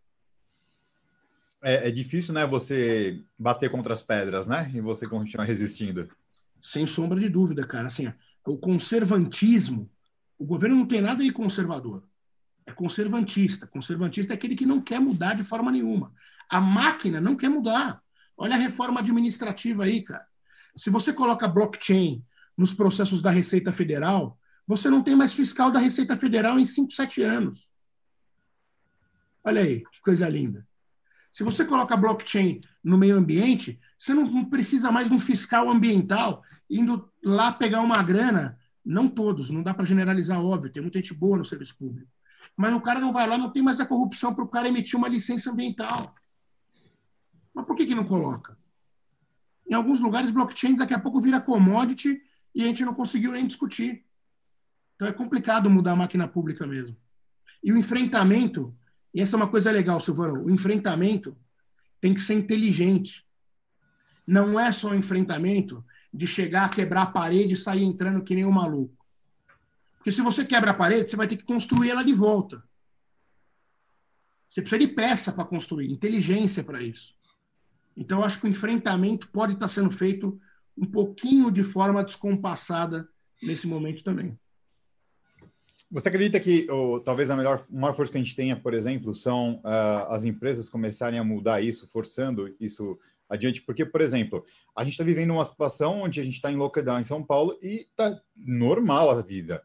[1.63, 6.09] É, é, difícil, né, você bater contra as pedras, né, e você continuar resistindo.
[6.61, 7.89] Sem sombra de dúvida, cara.
[7.89, 8.13] Assim,
[8.45, 9.91] o conservantismo,
[10.39, 12.05] o governo não tem nada de conservador.
[12.67, 13.67] É conservantista.
[13.67, 16.13] Conservantista é aquele que não quer mudar de forma nenhuma.
[16.49, 18.03] A máquina não quer mudar.
[18.37, 20.27] Olha a reforma administrativa aí, cara.
[20.77, 22.25] Se você coloca blockchain
[22.57, 26.91] nos processos da Receita Federal, você não tem mais fiscal da Receita Federal em 5,
[26.93, 27.69] 7 anos.
[29.45, 30.67] Olha aí, que coisa linda.
[31.31, 36.43] Se você coloca blockchain no meio ambiente, você não, precisa mais de um fiscal ambiental
[36.69, 38.59] indo lá pegar uma grana.
[38.85, 42.11] Não todos, não dá para generalizar, óbvio, tem muita gente boa no serviço público.
[42.57, 44.99] Mas o cara não vai lá, não tem mais a corrupção para o cara emitir
[44.99, 46.15] uma licença ambiental.
[47.53, 48.59] Mas por que, que não coloca?
[49.69, 52.19] Em alguns lugares, blockchain daqui a pouco vira commodity
[52.55, 54.06] e a gente não conseguiu nem discutir.
[54.97, 56.97] Então é complicado mudar a máquina pública mesmo.
[57.63, 58.75] E o enfrentamento,
[59.15, 61.37] e essa é uma coisa legal, Silvano, o enfrentamento
[62.01, 63.25] tem que ser inteligente.
[64.27, 68.51] Não é só enfrentamento de chegar, quebrar a parede e sair entrando que nem um
[68.51, 68.97] maluco.
[69.99, 72.63] Porque se você quebra a parede, você vai ter que construir ela de volta.
[74.49, 77.15] Você precisa de peça para construir, inteligência para isso.
[77.97, 80.41] Então, eu acho que o enfrentamento pode estar sendo feito
[80.77, 83.09] um pouquinho de forma descompassada
[83.43, 84.39] nesse momento também.
[85.91, 89.15] Você acredita que ou, talvez a melhor, maior força que a gente tenha, por exemplo,
[89.15, 93.63] são uh, as empresas começarem a mudar isso, forçando isso adiante?
[93.63, 94.45] Porque, por exemplo,
[94.75, 97.57] a gente está vivendo uma situação onde a gente está em lockdown em São Paulo
[97.63, 99.63] e está normal a vida.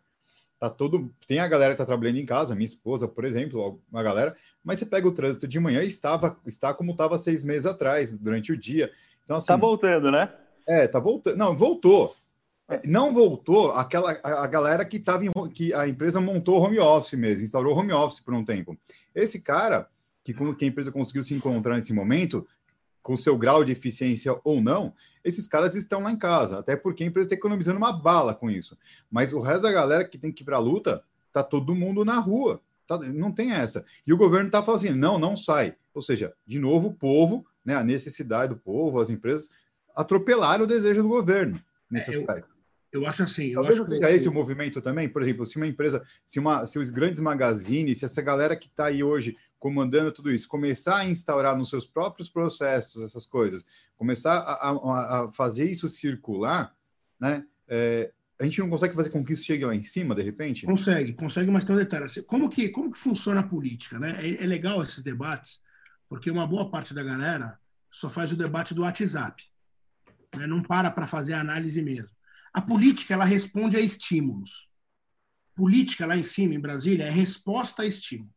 [0.59, 4.03] Tá todo, tem a galera que está trabalhando em casa, minha esposa, por exemplo, uma
[4.03, 7.65] galera, mas você pega o trânsito de manhã e estava, está como estava seis meses
[7.65, 8.91] atrás, durante o dia.
[9.25, 10.31] Então, assim, tá voltando, né?
[10.67, 11.35] É, tá voltando.
[11.35, 12.15] Não, voltou.
[12.71, 17.19] É, não voltou aquela a, a galera que estava que a empresa montou home office
[17.19, 18.77] mesmo, instaurou home office por um tempo.
[19.13, 19.89] Esse cara
[20.23, 22.47] que, que a empresa conseguiu se encontrar nesse momento,
[23.03, 27.03] com seu grau de eficiência ou não, esses caras estão lá em casa, até porque
[27.03, 28.77] a empresa está economizando uma bala com isso.
[29.09, 31.03] Mas o resto da galera que tem que ir para a luta,
[31.33, 32.61] tá todo mundo na rua.
[32.87, 33.85] Tá, não tem essa.
[34.05, 35.75] E o governo está falando assim: não, não sai.
[35.93, 39.49] Ou seja, de novo, o povo, né, a necessidade do povo, as empresas,
[39.95, 42.50] atropelaram o desejo do governo nesse é, aspecto.
[42.91, 43.47] Eu, acho assim.
[43.47, 44.13] Eu Talvez acho seja que...
[44.13, 45.07] esse o movimento também.
[45.07, 48.67] Por exemplo, se uma empresa, se, uma, se os grandes magazines, se essa galera que
[48.67, 53.65] está aí hoje comandando tudo isso, começar a instaurar nos seus próprios processos essas coisas,
[53.95, 56.75] começar a, a, a fazer isso circular,
[57.19, 57.45] né?
[57.67, 60.65] É, a gente não consegue fazer com que isso chegue lá em cima, de repente?
[60.65, 62.05] Consegue, consegue, mas tem um detalhe.
[62.05, 63.99] Assim, como que, como que funciona a política?
[63.99, 64.17] Né?
[64.19, 65.59] É, é legal esses debates,
[66.09, 67.59] porque uma boa parte da galera
[67.91, 69.43] só faz o debate do WhatsApp.
[70.35, 70.47] Né?
[70.47, 72.09] Não para para fazer a análise mesmo.
[72.53, 74.69] A política, ela responde a estímulos.
[75.55, 78.33] Política, lá em cima, em Brasília, é resposta a estímulos.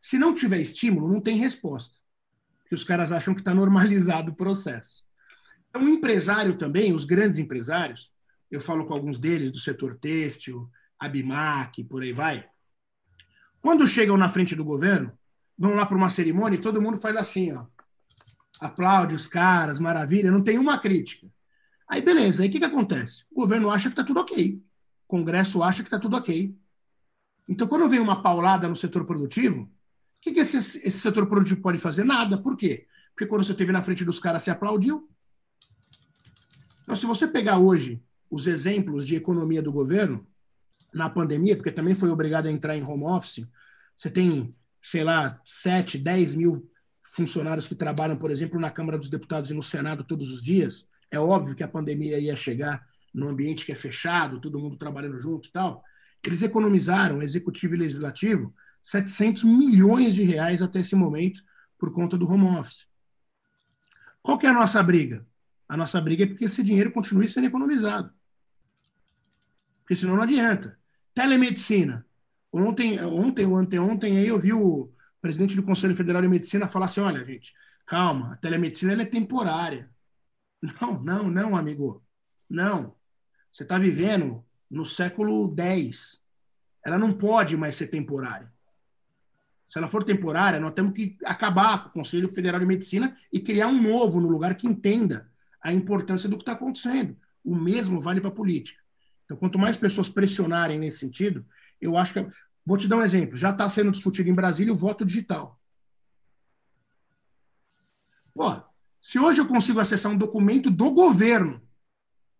[0.00, 1.96] Se não tiver estímulo, não tem resposta.
[2.62, 5.04] Porque os caras acham que está normalizado o processo.
[5.68, 8.12] Então, o empresário também, os grandes empresários,
[8.50, 12.48] eu falo com alguns deles do setor têxtil, Abimac, por aí vai.
[13.60, 15.12] Quando chegam na frente do governo,
[15.58, 17.66] vão lá para uma cerimônia e todo mundo faz assim, ó.
[18.60, 21.26] Aplaude os caras, maravilha, não tem uma crítica.
[21.88, 23.24] Aí beleza, aí o que, que acontece?
[23.30, 24.62] O governo acha que está tudo ok.
[25.06, 26.56] O Congresso acha que está tudo ok.
[27.48, 29.70] Então, quando vem uma paulada no setor produtivo,
[30.24, 32.02] que, que esse, esse setor produtivo pode fazer?
[32.02, 32.38] Nada.
[32.38, 32.86] Por quê?
[33.12, 35.08] Porque quando você esteve na frente dos caras, você aplaudiu.
[36.82, 40.26] Então, se você pegar hoje os exemplos de economia do governo,
[40.92, 43.46] na pandemia, porque também foi obrigado a entrar em home office,
[43.94, 46.70] você tem, sei lá, 7, 10 mil
[47.02, 50.86] funcionários que trabalham, por exemplo, na Câmara dos Deputados e no Senado todos os dias.
[51.14, 55.16] É óbvio que a pandemia ia chegar num ambiente que é fechado, todo mundo trabalhando
[55.18, 55.82] junto e tal.
[56.24, 61.40] Eles economizaram, executivo e legislativo, 700 milhões de reais até esse momento
[61.78, 62.88] por conta do home office.
[64.20, 65.24] Qual que é a nossa briga?
[65.68, 68.12] A nossa briga é porque esse dinheiro continue sendo economizado.
[69.82, 70.76] Porque senão não adianta.
[71.14, 72.04] Telemedicina.
[72.52, 76.86] Ontem, ontem ou anteontem, aí eu vi o presidente do Conselho Federal de Medicina falar
[76.86, 77.52] assim: olha, gente,
[77.86, 79.93] calma, a telemedicina é temporária.
[80.64, 82.02] Não, não, não, amigo.
[82.48, 82.94] Não.
[83.52, 86.18] Você está vivendo no século X.
[86.84, 88.52] Ela não pode mais ser temporária.
[89.68, 93.40] Se ela for temporária, nós temos que acabar com o Conselho Federal de Medicina e
[93.40, 97.16] criar um novo no lugar que entenda a importância do que está acontecendo.
[97.44, 98.82] O mesmo vale para a política.
[99.24, 101.44] Então, quanto mais pessoas pressionarem nesse sentido,
[101.80, 102.26] eu acho que.
[102.66, 103.36] Vou te dar um exemplo.
[103.36, 105.60] Já está sendo discutido em Brasília o voto digital.
[108.32, 108.62] Pô,
[109.04, 111.60] se hoje eu consigo acessar um documento do governo,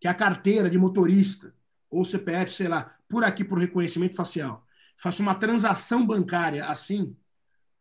[0.01, 1.53] que é a carteira de motorista,
[1.91, 4.65] ou CPF, sei lá, por aqui por reconhecimento facial,
[4.97, 7.15] faço uma transação bancária assim,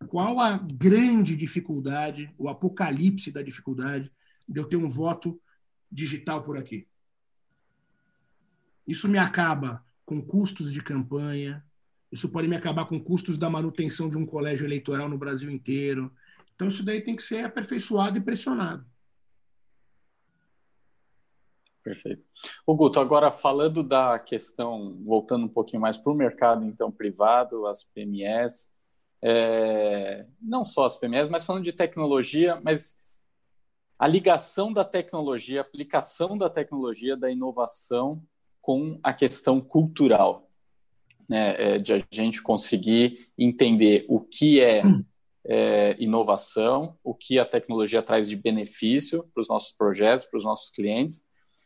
[0.07, 4.13] qual a grande dificuldade, o apocalipse da dificuldade
[4.47, 5.41] de eu ter um voto
[5.91, 6.87] digital por aqui?
[8.87, 11.65] Isso me acaba com custos de campanha,
[12.13, 16.13] isso pode me acabar com custos da manutenção de um colégio eleitoral no Brasil inteiro.
[16.55, 18.85] Então, isso daí tem que ser aperfeiçoado e pressionado.
[21.85, 22.25] Perfeito.
[22.67, 27.67] O Guto, agora falando da questão, voltando um pouquinho mais para o mercado então privado,
[27.67, 28.73] as PMEs,
[29.23, 32.99] é, não só as PMEs, mas falando de tecnologia, mas
[33.99, 38.23] a ligação da tecnologia, a aplicação da tecnologia, da inovação
[38.63, 40.51] com a questão cultural,
[41.29, 44.83] né, é, de a gente conseguir entender o que é,
[45.47, 50.45] é inovação, o que a tecnologia traz de benefício para os nossos projetos, para os
[50.45, 51.23] nossos clientes,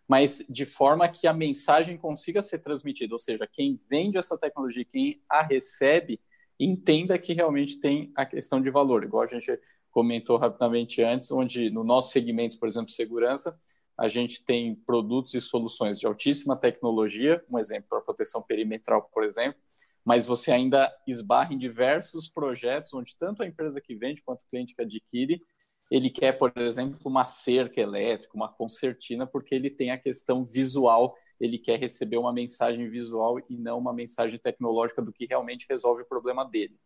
[0.09, 4.85] mas de forma que a mensagem consiga ser transmitida, ou seja, quem vende essa tecnologia,
[4.85, 6.21] quem a recebe,
[6.59, 9.59] entenda que realmente tem a questão de valor, igual a gente
[9.91, 13.59] comentou rapidamente antes, onde no nosso segmento, por exemplo, segurança,
[13.97, 19.25] a gente tem produtos e soluções de altíssima tecnologia, um exemplo para proteção perimetral, por
[19.25, 19.61] exemplo,
[20.09, 24.47] mas você ainda esbarra em diversos projetos onde tanto a empresa que vende quanto o
[24.47, 25.43] cliente que adquire,
[25.91, 31.15] ele quer, por exemplo, uma cerca elétrica, uma concertina, porque ele tem a questão visual
[31.41, 36.03] ele quer receber uma mensagem visual e não uma mensagem tecnológica do que realmente resolve
[36.03, 36.77] o problema dele.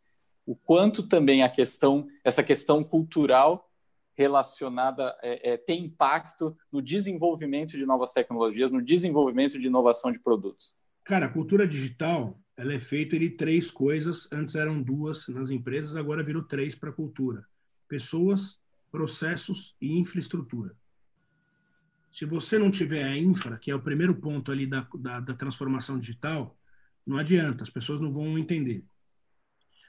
[0.44, 3.70] O quanto também a questão, essa questão cultural
[4.14, 10.18] relacionada é, é, tem impacto no desenvolvimento de novas tecnologias, no desenvolvimento de inovação de
[10.18, 10.76] produtos.
[11.04, 14.28] Cara, a cultura digital ela é feita de três coisas.
[14.32, 17.46] Antes eram duas nas empresas, agora virou três para a cultura:
[17.88, 18.60] pessoas,
[18.90, 20.74] processos e infraestrutura.
[22.10, 25.34] Se você não tiver a infra, que é o primeiro ponto ali da, da, da
[25.34, 26.56] transformação digital,
[27.06, 28.84] não adianta, as pessoas não vão entender.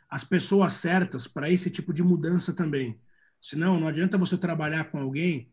[0.09, 2.99] As pessoas certas para esse tipo de mudança também.
[3.41, 5.49] Senão, não adianta você trabalhar com alguém,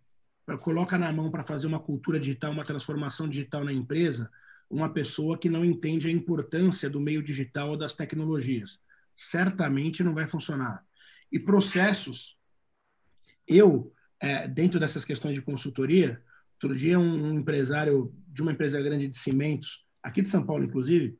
[0.59, 4.31] coloca na mão para fazer uma cultura digital, uma transformação digital na empresa,
[4.71, 8.79] uma pessoa que não entende a importância do meio digital ou das tecnologias.
[9.13, 10.85] Certamente não vai funcionar.
[11.31, 12.39] E processos,
[13.47, 16.23] eu, é, dentro dessas questões de consultoria,
[16.55, 21.19] outro dia um, empresário de uma empresa grande de cimentos, aqui de São Paulo, inclusive,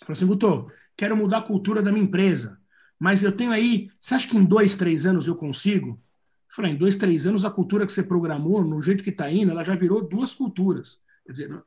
[0.00, 2.58] falou assim, Guto, quero mudar a cultura da minha empresa,
[2.98, 5.90] mas eu tenho aí, você acha que em dois, três anos eu consigo?
[5.90, 9.30] Eu falei, em dois, três anos a cultura que você programou, no jeito que está
[9.30, 10.98] indo, ela já virou duas culturas.
[11.24, 11.64] Quer dizer,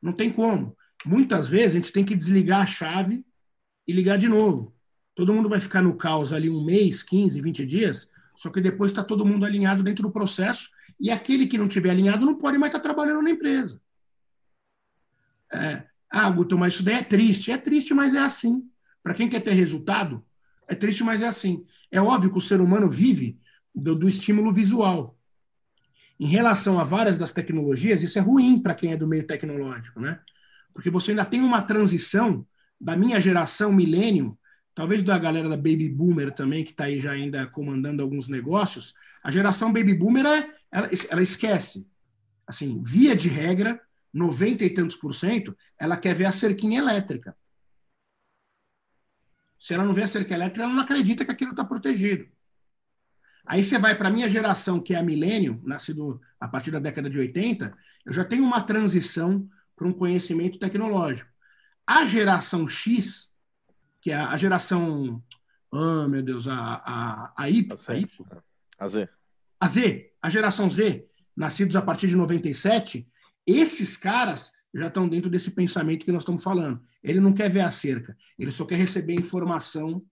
[0.00, 0.76] não tem como.
[1.04, 3.24] Muitas vezes a gente tem que desligar a chave
[3.86, 4.74] e ligar de novo.
[5.14, 8.90] Todo mundo vai ficar no caos ali um mês, 15, 20 dias, só que depois
[8.90, 12.56] está todo mundo alinhado dentro do processo e aquele que não tiver alinhado não pode
[12.58, 13.80] mais estar tá trabalhando na empresa.
[15.52, 17.50] É, ah, Guto, mas isso daí é triste.
[17.50, 18.68] É triste, mas é assim.
[19.02, 20.24] Para quem quer ter resultado,
[20.68, 21.64] é triste, mas é assim.
[21.90, 23.38] É óbvio que o ser humano vive
[23.74, 25.17] do, do estímulo visual
[26.18, 30.00] em relação a várias das tecnologias, isso é ruim para quem é do meio tecnológico,
[30.00, 30.20] né?
[30.74, 32.46] Porque você ainda tem uma transição
[32.80, 34.38] da minha geração milênio,
[34.74, 38.94] talvez da galera da Baby Boomer também, que está aí já ainda comandando alguns negócios.
[39.22, 41.86] A geração Baby Boomer, é, ela, ela esquece.
[42.46, 43.80] Assim, via de regra,
[44.12, 47.36] 90 e tantos por cento, ela quer ver a cerquinha elétrica.
[49.58, 52.28] Se ela não vê a cerca elétrica, ela não acredita que aquilo está protegido.
[53.48, 56.78] Aí você vai para a minha geração, que é a milênio, nascido a partir da
[56.78, 61.30] década de 80, eu já tenho uma transição para um conhecimento tecnológico.
[61.86, 63.30] A geração X,
[64.02, 65.24] que é a geração.
[65.72, 68.06] Oh, meu Deus, a, a, a, y, a, y,
[68.78, 69.08] a Z.
[69.58, 73.08] A Z, a geração Z, nascidos a partir de 97,
[73.46, 76.82] esses caras já estão dentro desse pensamento que nós estamos falando.
[77.02, 80.04] Ele não quer ver a cerca, ele só quer receber informação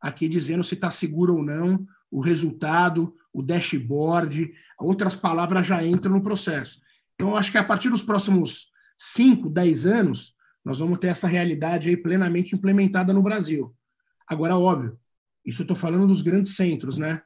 [0.00, 6.12] aqui dizendo se está seguro ou não, o resultado, o dashboard, outras palavras já entram
[6.12, 6.80] no processo.
[7.16, 10.32] Então, acho que a partir dos próximos 5, 10 anos,
[10.64, 13.74] nós vamos ter essa realidade aí plenamente implementada no Brasil.
[14.28, 14.96] Agora, óbvio,
[15.44, 17.20] isso eu estou falando dos grandes centros, né?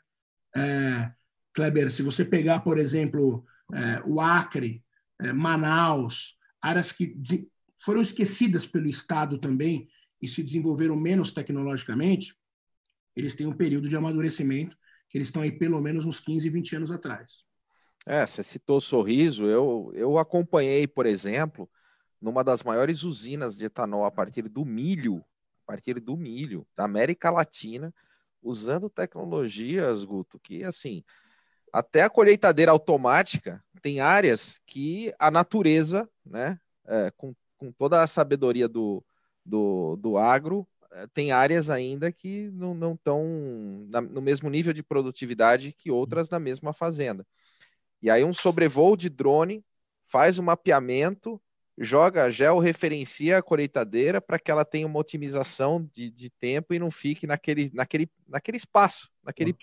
[0.56, 1.12] É,
[1.52, 4.82] Kleber, se você pegar, por exemplo, é, o Acre,
[5.20, 7.14] é, Manaus, áreas que
[7.84, 9.86] foram esquecidas pelo Estado também
[10.22, 12.34] e se desenvolveram menos tecnologicamente,
[13.18, 14.76] eles têm um período de amadurecimento
[15.08, 17.44] que eles estão aí pelo menos uns 15, 20 anos atrás.
[18.06, 21.68] É, você citou Sorriso, eu, eu acompanhei, por exemplo,
[22.20, 25.24] numa das maiores usinas de etanol a partir do milho,
[25.64, 27.92] a partir do milho, da América Latina,
[28.40, 31.02] usando tecnologias, Guto, que assim,
[31.72, 38.06] até a colheitadeira automática tem áreas que a natureza, né, é, com, com toda a
[38.06, 39.04] sabedoria do,
[39.44, 40.66] do, do agro,
[41.12, 43.24] tem áreas ainda que não estão
[44.10, 47.26] no mesmo nível de produtividade que outras na mesma fazenda.
[48.00, 49.64] E aí um sobrevoo de drone
[50.06, 51.40] faz o um mapeamento,
[51.76, 56.90] joga, georreferencia a colheitadeira para que ela tenha uma otimização de, de tempo e não
[56.90, 59.56] fique naquele, naquele, naquele espaço, naquele uhum.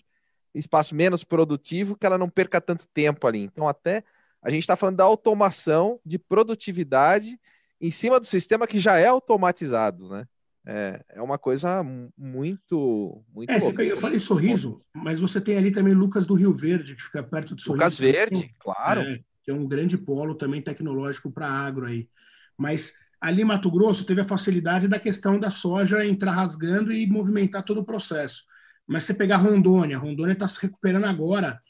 [0.53, 3.41] espaço menos produtivo, que ela não perca tanto tempo ali.
[3.41, 4.03] Então, até
[4.41, 7.39] a gente está falando da automação de produtividade
[7.81, 10.27] em cima do sistema que já é automatizado, né?
[10.67, 11.83] É, é uma coisa
[12.17, 13.51] muito, muito.
[13.51, 13.83] É, louca.
[13.83, 17.53] eu falei sorriso, mas você tem ali também Lucas do Rio Verde, que fica perto
[17.53, 17.83] do sorriso.
[17.83, 19.01] Lucas Verde, claro.
[19.01, 22.09] É, que é um grande polo também tecnológico para agro aí.
[22.57, 27.63] Mas ali Mato Grosso teve a facilidade da questão da soja entrar rasgando e movimentar
[27.63, 28.43] todo o processo.
[28.87, 31.61] Mas você pegar Rondônia, Rondônia está se recuperando agora,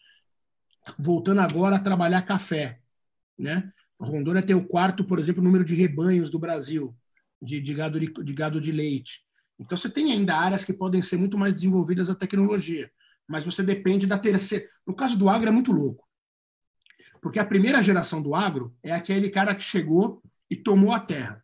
[0.97, 2.79] voltando agora a trabalhar café,
[3.37, 3.69] né?
[3.99, 6.95] Rondônia tem o quarto, por exemplo, número de rebanhos do Brasil
[7.45, 9.23] de, de, gado, de, de gado de leite.
[9.59, 12.91] Então, você tem ainda áreas que podem ser muito mais desenvolvidas a tecnologia,
[13.27, 14.67] mas você depende da terceira.
[14.85, 16.05] No caso do agro, é muito louco.
[17.21, 21.43] Porque a primeira geração do agro é aquele cara que chegou e tomou a terra.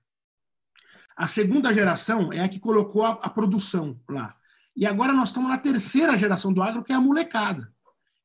[1.15, 4.35] A segunda geração é a que colocou a, a produção lá.
[4.75, 7.71] E agora nós estamos na terceira geração do agro, que é a molecada.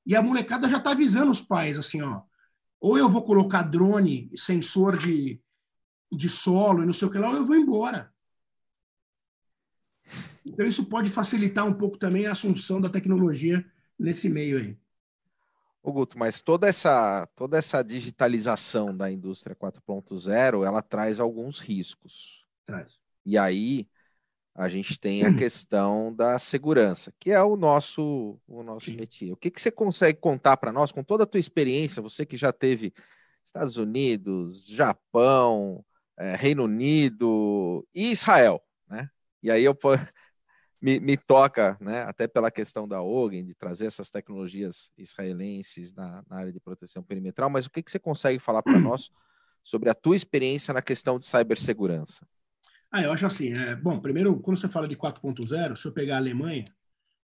[0.04, 2.22] E a molecada já está avisando os pais, assim, ó,
[2.80, 5.40] ou eu vou colocar drone, sensor de,
[6.10, 8.12] de solo e não sei o que lá, eu vou embora.
[10.44, 13.64] Então, isso pode facilitar um pouco também a assunção da tecnologia
[13.98, 14.78] nesse meio aí.
[15.82, 22.44] Ô Guto, mas toda essa, toda essa digitalização da indústria 4.0, ela traz alguns riscos.
[22.64, 22.98] Traz.
[23.24, 23.88] E aí
[24.54, 29.32] a gente tem a questão da segurança, que é o nosso o nosso métier.
[29.32, 32.36] O que, que você consegue contar para nós, com toda a tua experiência, você que
[32.36, 32.92] já teve
[33.44, 35.84] Estados Unidos, Japão,
[36.18, 39.10] é, Reino Unido e Israel, né?
[39.42, 39.76] E aí eu
[40.80, 46.22] me, me toca, né, até pela questão da Ogen, de trazer essas tecnologias israelenses na,
[46.28, 49.10] na área de proteção perimetral, mas o que, que você consegue falar para nós
[49.62, 52.26] sobre a tua experiência na questão de cibersegurança?
[52.90, 56.14] Ah, eu acho assim, é, bom, primeiro, quando você fala de 4.0, se eu pegar
[56.14, 56.64] a Alemanha,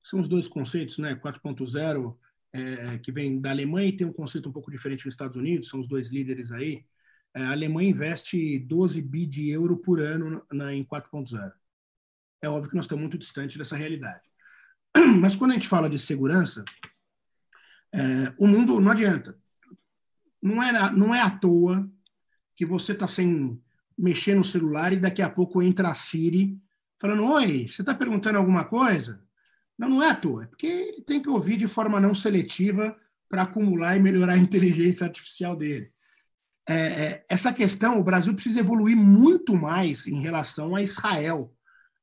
[0.03, 2.16] são os dois conceitos, né, 4.0,
[2.53, 5.68] é, que vem da Alemanha e tem um conceito um pouco diferente nos Estados Unidos,
[5.68, 6.84] são os dois líderes aí,
[7.35, 11.53] a Alemanha investe 12 bi de euro por ano na, em 4.0.
[12.43, 14.22] É óbvio que nós estamos muito distante dessa realidade.
[15.20, 16.64] Mas quando a gente fala de segurança,
[17.93, 19.39] é, o mundo não adianta.
[20.43, 21.89] Não é, não é à toa
[22.57, 23.61] que você está sem
[23.97, 26.59] mexer no celular e daqui a pouco entra a Siri
[26.99, 29.22] falando: Oi, você está perguntando alguma coisa?
[29.78, 32.97] Não, não é à toa, é porque ele tem que ouvir de forma não seletiva
[33.28, 35.93] para acumular e melhorar a inteligência artificial dele.
[36.71, 41.53] É, é, essa questão, o Brasil precisa evoluir muito mais em relação a Israel,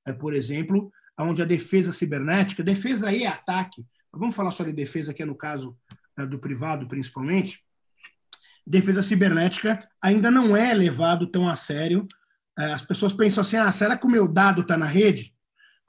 [0.05, 5.13] é, por exemplo, onde a defesa cibernética, defesa é ataque, vamos falar só de defesa,
[5.13, 5.78] que é no caso
[6.18, 7.63] é, do privado principalmente,
[8.65, 12.05] defesa cibernética ainda não é levado tão a sério.
[12.59, 15.34] É, as pessoas pensam assim, ah, será que o meu dado está na rede?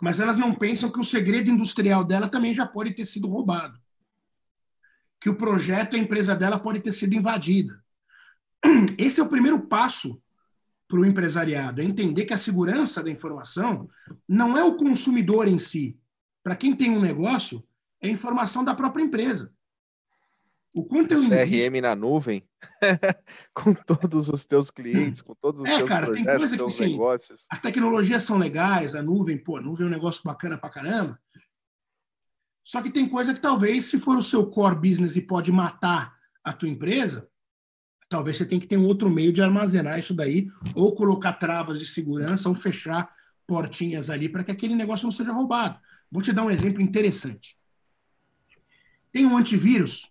[0.00, 3.76] Mas elas não pensam que o segredo industrial dela também já pode ter sido roubado.
[5.20, 7.82] Que o projeto, a empresa dela pode ter sido invadida.
[8.98, 10.20] Esse é o primeiro passo
[10.88, 13.88] para o empresariado, é entender que a segurança da informação
[14.26, 15.98] não é o consumidor em si.
[16.42, 17.62] Para quem tem um negócio,
[18.00, 19.52] é a informação da própria empresa.
[20.74, 22.46] O quanto eu CRM na nuvem,
[23.52, 26.62] com todos os teus clientes, com todos os é, teus cara, projetos, tem coisa que,
[26.62, 27.46] assim, negócios.
[27.50, 31.18] As tecnologias são legais, a nuvem, pô, a nuvem é um negócio bacana pra caramba.
[32.62, 36.14] Só que tem coisa que talvez, se for o seu core business e pode matar
[36.44, 37.28] a tua empresa,
[38.08, 41.78] talvez você tenha que ter um outro meio de armazenar isso daí, ou colocar travas
[41.78, 43.12] de segurança, ou fechar
[43.46, 45.78] portinhas ali para que aquele negócio não seja roubado.
[46.10, 47.56] Vou te dar um exemplo interessante.
[49.12, 50.10] Tem um antivírus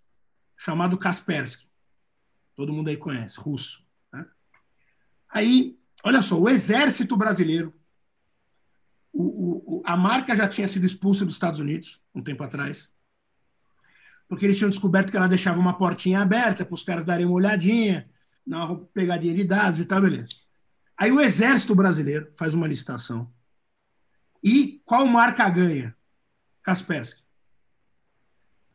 [0.55, 1.67] chamado Kaspersky.
[2.55, 3.85] Todo mundo aí conhece, russo.
[4.11, 4.25] Né?
[5.29, 7.73] Aí, olha só, o exército brasileiro,
[9.13, 12.89] o, o, a marca já tinha sido expulsa dos Estados Unidos um tempo atrás
[14.27, 17.35] porque eles tinham descoberto que ela deixava uma portinha aberta para os caras darem uma
[17.35, 18.09] olhadinha,
[18.45, 20.47] na pegadinha de dados e tal, beleza.
[20.97, 23.31] Aí o Exército Brasileiro faz uma licitação.
[24.43, 25.95] E qual marca ganha?
[26.63, 27.21] Kaspersky.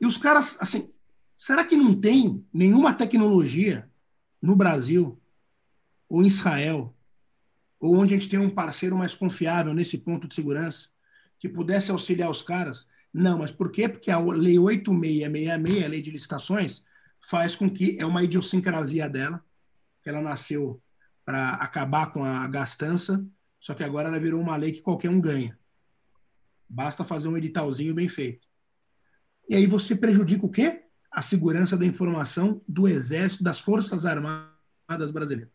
[0.01, 0.91] E os caras, assim,
[1.37, 3.91] será que não tem nenhuma tecnologia
[4.41, 5.21] no Brasil
[6.09, 6.95] ou em Israel,
[7.81, 10.89] ou onde a gente tem um parceiro mais confiável nesse ponto de segurança,
[11.39, 13.89] que pudesse auxiliar os caras não, mas por quê?
[13.89, 16.83] Porque a Lei 8666, a Lei de Licitações,
[17.21, 19.45] faz com que é uma idiosincrasia dela,
[20.05, 20.83] ela nasceu
[21.25, 23.25] para acabar com a gastança,
[23.61, 25.57] só que agora ela virou uma lei que qualquer um ganha.
[26.69, 28.47] Basta fazer um editalzinho bem feito.
[29.49, 30.83] E aí você prejudica o quê?
[31.11, 35.53] A segurança da informação do Exército, das Forças Armadas brasileiras.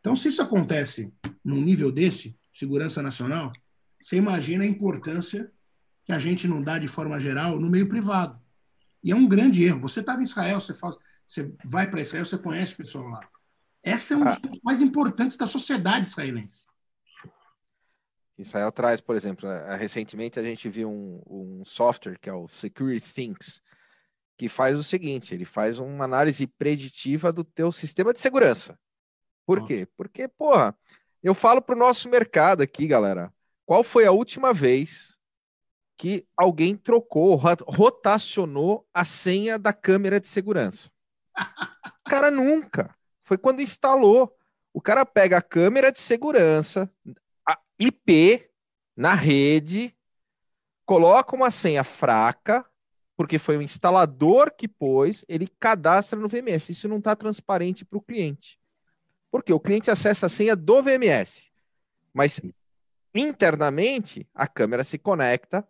[0.00, 1.12] Então, se isso acontece
[1.44, 3.52] num nível desse, segurança nacional,
[4.00, 5.50] você imagina a importância
[6.04, 8.38] que a gente não dá de forma geral no meio privado.
[9.02, 9.80] E é um grande erro.
[9.80, 10.96] Você estava em Israel, você, faz,
[11.26, 13.28] você vai para Israel, você conhece o pessoal lá.
[13.82, 14.40] Essa é um dos ah.
[14.40, 16.64] pontos mais importantes da sociedade israelense.
[18.36, 22.48] Israel traz, por exemplo, eh, recentemente a gente viu um, um software que é o
[22.48, 23.60] Security Things,
[24.36, 28.78] que faz o seguinte: ele faz uma análise preditiva do teu sistema de segurança.
[29.46, 29.66] Por oh.
[29.66, 29.86] quê?
[29.96, 30.76] Porque, porra,
[31.22, 33.32] eu falo para o nosso mercado aqui, galera.
[33.64, 35.13] Qual foi a última vez
[35.96, 40.90] que alguém trocou, rotacionou a senha da câmera de segurança.
[42.06, 42.94] O cara nunca.
[43.22, 44.36] Foi quando instalou.
[44.72, 46.90] O cara pega a câmera de segurança,
[47.48, 48.50] a IP
[48.96, 49.96] na rede,
[50.84, 52.64] coloca uma senha fraca,
[53.16, 56.72] porque foi o instalador que pôs, ele cadastra no VMS.
[56.72, 58.58] Isso não está transparente para o cliente.
[59.30, 61.44] Porque o cliente acessa a senha do VMS.
[62.12, 62.40] Mas
[63.14, 65.66] internamente, a câmera se conecta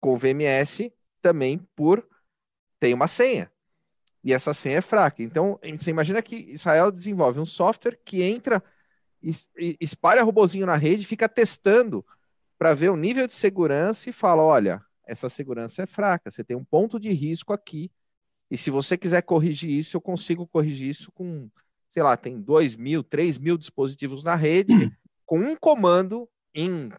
[0.00, 2.06] com o VMS também por
[2.78, 3.50] tem uma senha.
[4.24, 5.22] E essa senha é fraca.
[5.22, 8.62] Então, você imagina que Israel desenvolve um software que entra,
[9.80, 12.04] espalha robozinho na rede, fica testando
[12.58, 16.56] para ver o nível de segurança e fala: olha, essa segurança é fraca, você tem
[16.56, 17.90] um ponto de risco aqui.
[18.50, 21.48] E se você quiser corrigir isso, eu consigo corrigir isso com,
[21.88, 24.72] sei lá, tem 2 mil, 3 mil dispositivos na rede,
[25.24, 26.90] com um comando em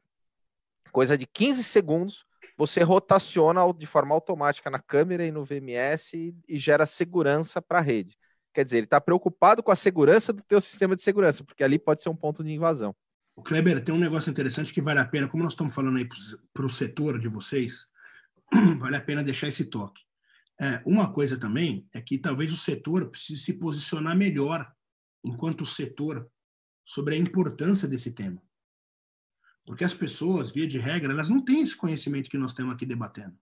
[0.91, 2.25] coisa de 15 segundos,
[2.61, 7.79] você rotaciona de forma automática na câmera e no VMS e, e gera segurança para
[7.79, 8.15] a rede.
[8.53, 11.79] Quer dizer, ele está preocupado com a segurança do teu sistema de segurança, porque ali
[11.79, 12.95] pode ser um ponto de invasão.
[13.35, 16.07] O Kleber, tem um negócio interessante que vale a pena, como nós estamos falando aí
[16.53, 17.87] para o setor de vocês,
[18.77, 20.03] vale a pena deixar esse toque.
[20.59, 24.71] É, uma coisa também é que talvez o setor precise se posicionar melhor,
[25.23, 26.29] enquanto setor,
[26.85, 28.39] sobre a importância desse tema.
[29.71, 32.85] Porque as pessoas, via de regra, elas não têm esse conhecimento que nós estamos aqui
[32.85, 33.33] debatendo.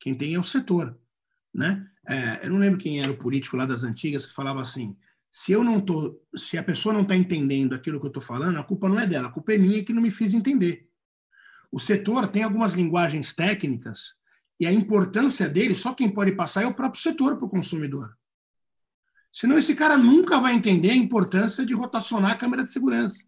[0.00, 0.98] Quem tem é o setor.
[1.54, 1.88] Né?
[2.04, 4.96] É, eu não lembro quem era o político lá das antigas que falava assim:
[5.30, 8.58] se eu não tô, se a pessoa não está entendendo aquilo que eu estou falando,
[8.58, 10.90] a culpa não é dela, a culpa é minha que não me fiz entender.
[11.70, 14.14] O setor tem algumas linguagens técnicas
[14.58, 18.12] e a importância dele, só quem pode passar é o próprio setor para o consumidor.
[19.32, 23.24] Senão esse cara nunca vai entender a importância de rotacionar a câmera de segurança.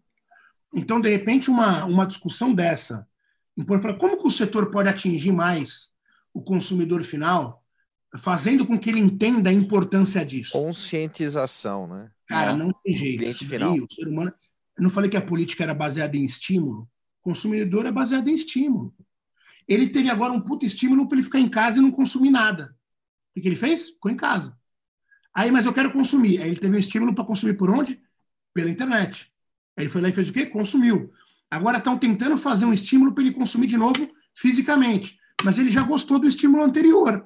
[0.73, 3.07] Então, de repente, uma, uma discussão dessa,
[3.97, 5.89] como que o setor pode atingir mais
[6.33, 7.63] o consumidor final,
[8.17, 10.53] fazendo com que ele entenda a importância disso?
[10.53, 12.11] Conscientização, né?
[12.27, 12.55] Cara, é.
[12.55, 13.45] não tem jeito.
[13.45, 13.73] Final.
[13.73, 14.33] Aí, o ser humano.
[14.77, 16.83] Eu não falei que a política era baseada em estímulo.
[17.21, 18.93] O consumidor é baseado em estímulo.
[19.67, 22.75] Ele teve agora um puto estímulo para ele ficar em casa e não consumir nada.
[23.35, 23.89] O que ele fez?
[23.89, 24.57] Ficou em casa.
[25.33, 26.41] Aí, mas eu quero consumir.
[26.41, 28.01] Aí ele teve um estímulo para consumir por onde?
[28.53, 29.31] Pela internet.
[29.79, 30.45] Aí ele foi lá e fez o quê?
[30.45, 31.09] Consumiu.
[31.49, 35.17] Agora estão tentando fazer um estímulo para ele consumir de novo fisicamente.
[35.41, 37.25] Mas ele já gostou do estímulo anterior,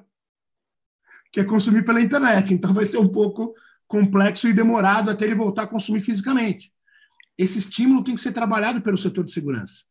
[1.32, 2.54] que é consumir pela internet.
[2.54, 3.56] Então vai ser um pouco
[3.88, 6.72] complexo e demorado até ele voltar a consumir fisicamente.
[7.36, 9.82] Esse estímulo tem que ser trabalhado pelo setor de segurança.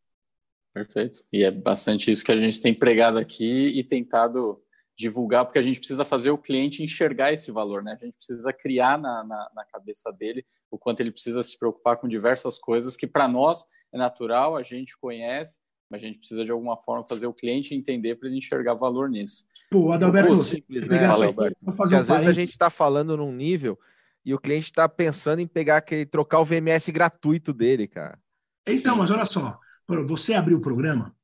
[0.74, 1.22] Perfeito.
[1.34, 4.62] E é bastante isso que a gente tem pregado aqui e tentado
[4.96, 7.98] divulgar, porque a gente precisa fazer o cliente enxergar esse valor, né?
[8.00, 11.98] A gente precisa criar na, na, na cabeça dele o quanto ele precisa se preocupar
[11.98, 16.46] com diversas coisas que para nós é natural, a gente conhece, mas a gente precisa
[16.46, 19.46] de alguma forma fazer o cliente entender para ele enxergar valor nisso.
[19.70, 21.08] Pô, Adalberto, simples, né?
[21.08, 21.58] Fala, Alberto.
[21.64, 23.80] Porque às vezes a gente está falando num nível
[24.26, 28.18] e o cliente está pensando em pegar aquele, trocar o VMS gratuito dele, cara.
[28.66, 29.00] Então, Sim.
[29.00, 29.60] mas olha só,
[30.06, 31.16] você abriu o programa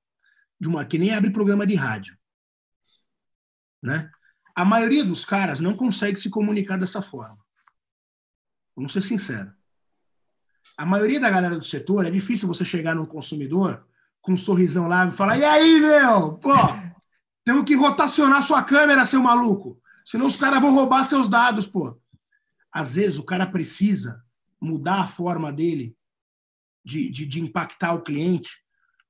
[0.59, 2.18] de uma que nem abre programa de rádio
[3.81, 4.09] né?
[4.55, 7.37] A maioria dos caras não consegue se comunicar dessa forma.
[8.75, 9.53] Vamos ser sinceros.
[10.77, 13.85] A maioria da galera do setor, é difícil você chegar num consumidor
[14.21, 16.33] com um sorrisão lá e falar: e aí, meu?
[16.33, 16.53] Pô,
[17.43, 19.81] temos que rotacionar sua câmera, seu maluco.
[20.05, 21.99] Senão os caras vão roubar seus dados, pô.
[22.71, 24.23] Às vezes o cara precisa
[24.61, 25.95] mudar a forma dele
[26.83, 28.63] de, de, de impactar o cliente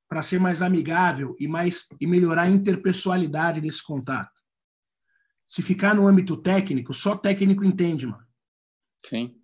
[0.08, 4.39] para ser mais amigável e mais e melhorar a interpessoalidade desse contato.
[5.50, 8.24] Se ficar no âmbito técnico, só técnico entende, mano.
[9.04, 9.36] Sim.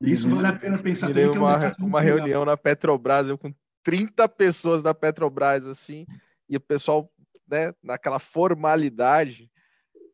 [0.00, 1.08] Isso vale a pena pensar.
[1.08, 6.06] Tirei uma, é uma reunião na Petrobras, eu com 30 pessoas da Petrobras, assim,
[6.48, 7.12] e o pessoal,
[7.46, 9.50] né, naquela formalidade,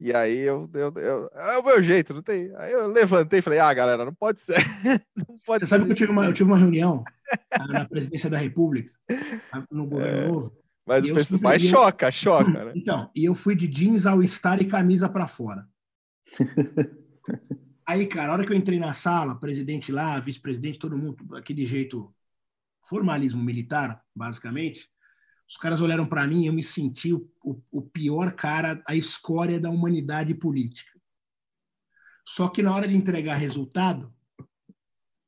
[0.00, 2.52] e aí eu, eu, eu, é o meu jeito, não tem.
[2.56, 4.56] Aí eu levantei e falei, ah, galera, não pode ser.
[5.16, 5.70] Não pode Você ser.
[5.70, 7.04] sabe que eu tive uma, eu tive uma reunião
[7.68, 8.92] na presidência da República,
[9.70, 10.28] no governo é.
[10.28, 10.56] novo,
[10.88, 12.72] mas, mas choca, choca, né?
[12.74, 15.68] Então, e eu fui de jeans ao estar e camisa para fora.
[17.86, 21.64] Aí, cara, a hora que eu entrei na sala, presidente lá, vice-presidente, todo mundo, aquele
[21.66, 22.14] jeito,
[22.86, 24.88] formalismo militar, basicamente,
[25.48, 28.94] os caras olharam para mim e eu me senti o, o, o, pior cara, a
[28.94, 30.98] escória da humanidade política.
[32.26, 34.12] Só que na hora de entregar resultado,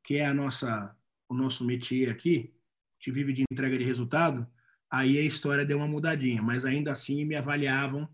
[0.05, 0.95] que é a nossa,
[1.27, 4.47] o nosso métier aqui, a gente vive de entrega de resultado,
[4.91, 8.09] aí a história deu uma mudadinha, mas ainda assim me avaliavam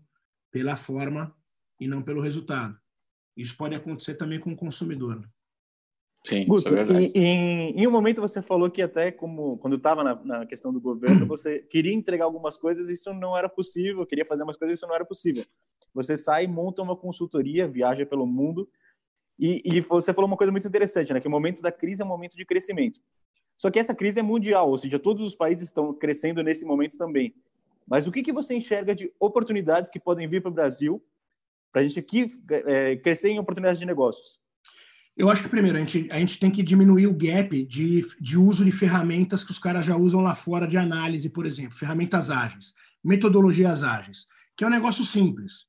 [0.51, 1.35] pela forma
[1.79, 2.77] e não pelo resultado.
[3.35, 5.19] Isso pode acontecer também com o consumidor.
[5.19, 5.27] Né?
[6.23, 10.03] Sim, Guto, é em, em, em, um momento você falou que até como quando estava
[10.03, 14.05] na, na, questão do governo, você queria entregar algumas coisas e isso não era possível,
[14.05, 15.45] queria fazer umas coisas e isso não era possível.
[15.93, 18.67] Você sai, monta uma consultoria, viaja pelo mundo
[19.39, 21.21] e, e você falou uma coisa muito interessante, né?
[21.21, 22.99] Que o momento da crise é um momento de crescimento.
[23.57, 26.97] Só que essa crise é mundial, ou seja, todos os países estão crescendo nesse momento
[26.97, 27.33] também.
[27.87, 31.03] Mas o que, que você enxerga de oportunidades que podem vir para o Brasil
[31.71, 34.39] para a gente aqui é, crescer em oportunidades de negócios?
[35.15, 38.37] Eu acho que, primeiro, a gente, a gente tem que diminuir o gap de, de
[38.37, 42.29] uso de ferramentas que os caras já usam lá fora de análise, por exemplo, ferramentas
[42.29, 45.65] ágeis, metodologias ágeis, que é um negócio simples.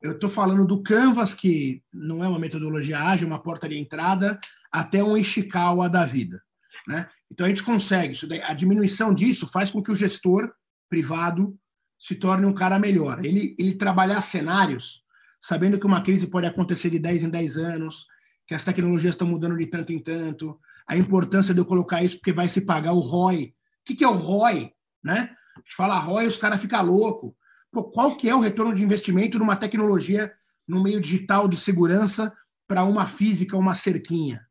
[0.00, 4.38] Eu estou falando do Canvas, que não é uma metodologia ágil, uma porta de entrada,
[4.72, 6.42] até um Ishikawa da vida.
[6.86, 7.08] Né?
[7.30, 10.52] Então a gente consegue, isso daí, a diminuição disso faz com que o gestor
[10.88, 11.58] privado
[11.98, 13.24] se torne um cara melhor.
[13.24, 15.02] Ele, ele trabalhar cenários,
[15.40, 18.06] sabendo que uma crise pode acontecer de 10 em 10 anos,
[18.46, 22.18] que as tecnologias estão mudando de tanto em tanto, a importância de eu colocar isso
[22.18, 23.46] porque vai se pagar o ROI.
[23.46, 23.52] O
[23.84, 24.72] que, que é o ROI?
[25.02, 25.34] Né?
[25.56, 27.32] A gente fala ROI, os caras ficam loucos.
[27.92, 30.32] qual que é o retorno de investimento numa tecnologia
[30.68, 32.32] no meio digital de segurança
[32.68, 34.46] para uma física, uma cerquinha?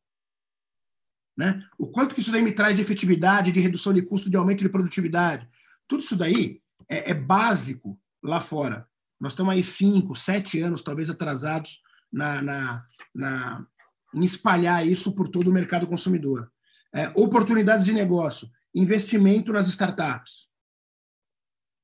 [1.38, 1.63] Né?
[1.77, 4.63] O quanto que isso daí me traz de efetividade, de redução de custo, de aumento
[4.63, 5.47] de produtividade?
[5.88, 8.88] Tudo isso daí é, é básico lá fora.
[9.19, 11.81] Nós estamos aí cinco, sete anos, talvez atrasados
[12.11, 13.67] na, na, na
[14.13, 16.51] em espalhar isso por todo o mercado consumidor.
[16.93, 20.47] É, oportunidades de negócio, investimento nas startups.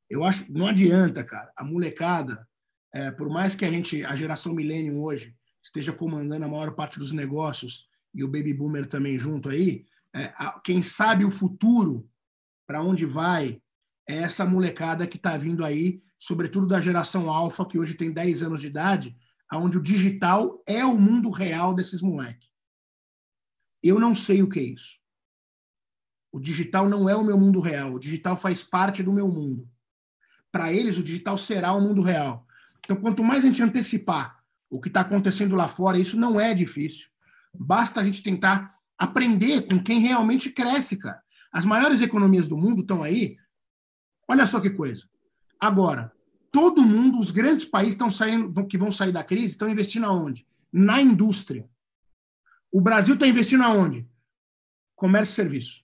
[0.10, 1.52] Eu acho não adianta, cara.
[1.56, 2.48] A molecada,
[2.94, 6.98] é, por mais que a gente, a geração milênio hoje, esteja comandando a maior parte
[6.98, 12.10] dos negócios e o baby boomer também junto aí, é, a, quem sabe o futuro,
[12.68, 13.62] para onde vai,
[14.08, 18.44] é essa molecada que está vindo aí, sobretudo da geração alfa, que hoje tem 10
[18.44, 19.18] anos de idade,
[19.54, 22.50] onde o digital é o mundo real desses moleques.
[23.84, 25.00] Eu não sei o que é isso.
[26.32, 27.94] O digital não é o meu mundo real.
[27.94, 29.70] O digital faz parte do meu mundo.
[30.52, 32.48] Para eles, o digital será o mundo real.
[32.80, 36.54] Então, quanto mais a gente antecipar o que está acontecendo lá fora, isso não é
[36.54, 37.11] difícil.
[37.54, 41.22] Basta a gente tentar aprender com quem realmente cresce, cara.
[41.52, 43.38] As maiores economias do mundo estão aí.
[44.28, 45.10] Olha só que coisa.
[45.60, 46.14] Agora,
[46.52, 50.48] todo mundo, os grandes países estão saindo, que vão sair da crise, estão investindo aonde?
[50.72, 51.70] Na indústria.
[52.72, 54.10] O Brasil está investindo aonde?
[54.96, 55.84] Comércio e serviço.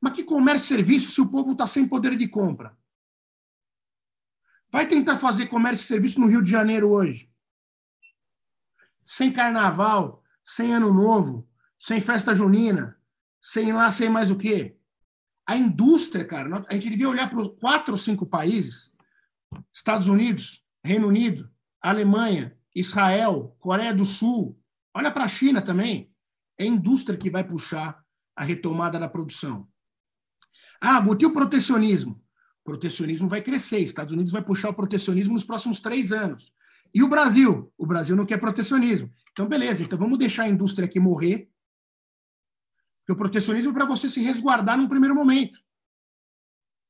[0.00, 2.76] Mas que comércio e serviço se o povo está sem poder de compra?
[4.70, 7.27] Vai tentar fazer comércio e serviço no Rio de Janeiro hoje.
[9.10, 11.48] Sem carnaval, sem ano novo,
[11.78, 12.94] sem festa junina,
[13.40, 14.76] sem lá, sem mais o quê?
[15.46, 18.92] A indústria, cara, a gente devia olhar para quatro ou cinco países:
[19.72, 21.50] Estados Unidos, Reino Unido,
[21.80, 24.60] Alemanha, Israel, Coreia do Sul.
[24.92, 26.12] Olha para a China também.
[26.58, 28.04] É a indústria que vai puxar
[28.36, 29.66] a retomada da produção.
[30.78, 32.22] Ah, botei o protecionismo.
[32.60, 33.78] O protecionismo vai crescer.
[33.78, 36.52] Estados Unidos vai puxar o protecionismo nos próximos três anos.
[36.94, 37.72] E o Brasil?
[37.76, 39.12] O Brasil não quer protecionismo.
[39.32, 39.82] Então, beleza.
[39.82, 41.50] Então, vamos deixar a indústria aqui morrer
[43.08, 45.58] porque o protecionismo é para você se resguardar num primeiro momento.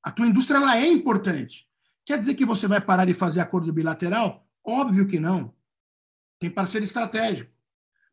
[0.02, 1.68] A tua indústria ela é importante.
[2.04, 4.44] Quer dizer que você vai parar de fazer acordo bilateral?
[4.64, 5.54] Óbvio que não.
[6.40, 7.52] Tem parceiro estratégico.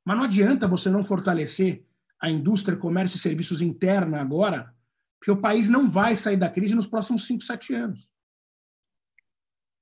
[0.03, 1.83] Mas não adianta você não fortalecer
[2.19, 4.71] a indústria, comércio e serviços interna agora,
[5.17, 8.07] porque o país não vai sair da crise nos próximos 5, 7 anos.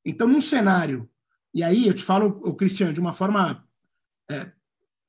[0.06, 1.10] Então, num cenário,
[1.54, 3.68] e aí eu te falo, o Cristiano, de uma forma
[4.30, 4.51] é,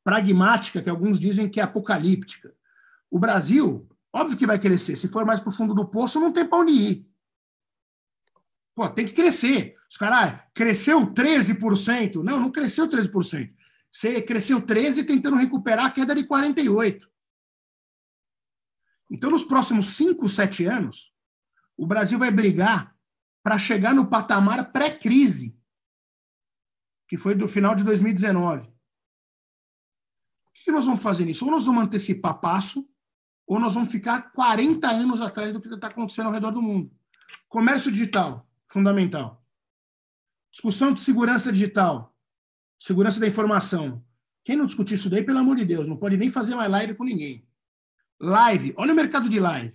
[0.04, 2.54] pragmática, que alguns dizem que é apocalíptica.
[3.10, 4.96] O Brasil, óbvio que vai crescer.
[4.96, 7.08] Se for mais para o fundo do poço, não tem para onde ir.
[8.74, 9.76] Pô, tem que crescer.
[9.90, 12.16] Os caras, ah, cresceu 13%.
[12.22, 13.54] Não, não cresceu 13%.
[13.90, 17.08] Você cresceu 13% tentando recuperar a queda de 48%.
[19.10, 21.12] Então, nos próximos 5, 7 anos,
[21.76, 22.94] o Brasil vai brigar
[23.42, 25.56] para chegar no patamar pré-crise,
[27.08, 28.66] que foi do final de 2019.
[28.66, 28.72] O
[30.52, 31.44] que nós vamos fazer nisso?
[31.44, 32.88] Ou nós vamos antecipar passo,
[33.46, 36.90] ou nós vamos ficar 40 anos atrás do que está acontecendo ao redor do mundo.
[37.48, 39.44] Comércio digital, fundamental.
[40.50, 42.16] Discussão de segurança digital,
[42.78, 44.04] segurança da informação.
[44.44, 46.94] Quem não discutir isso daí, pelo amor de Deus, não pode nem fazer mais live
[46.94, 47.46] com ninguém.
[48.20, 49.74] Live, olha o mercado de live.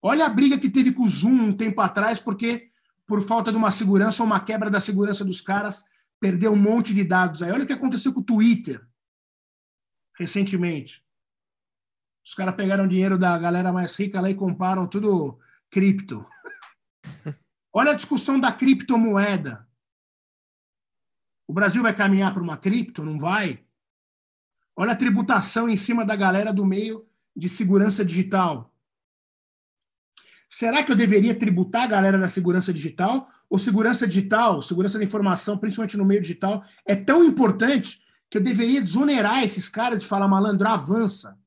[0.00, 2.70] Olha a briga que teve com o Zoom um tempo atrás, porque
[3.06, 5.84] por falta de uma segurança ou uma quebra da segurança dos caras,
[6.20, 7.50] perdeu um monte de dados aí.
[7.50, 8.86] Olha o que aconteceu com o Twitter
[10.18, 11.04] recentemente.
[12.24, 15.38] Os caras pegaram dinheiro da galera mais rica lá e compraram tudo
[15.70, 16.26] cripto.
[17.72, 19.66] Olha a discussão da criptomoeda.
[21.46, 23.04] O Brasil vai caminhar para uma cripto?
[23.04, 23.64] Não vai?
[24.76, 28.67] Olha a tributação em cima da galera do meio de segurança digital.
[30.48, 33.28] Será que eu deveria tributar a galera da segurança digital?
[33.50, 38.42] Ou segurança digital, segurança da informação, principalmente no meio digital, é tão importante que eu
[38.42, 41.38] deveria desonerar esses caras e falar, malandro, avança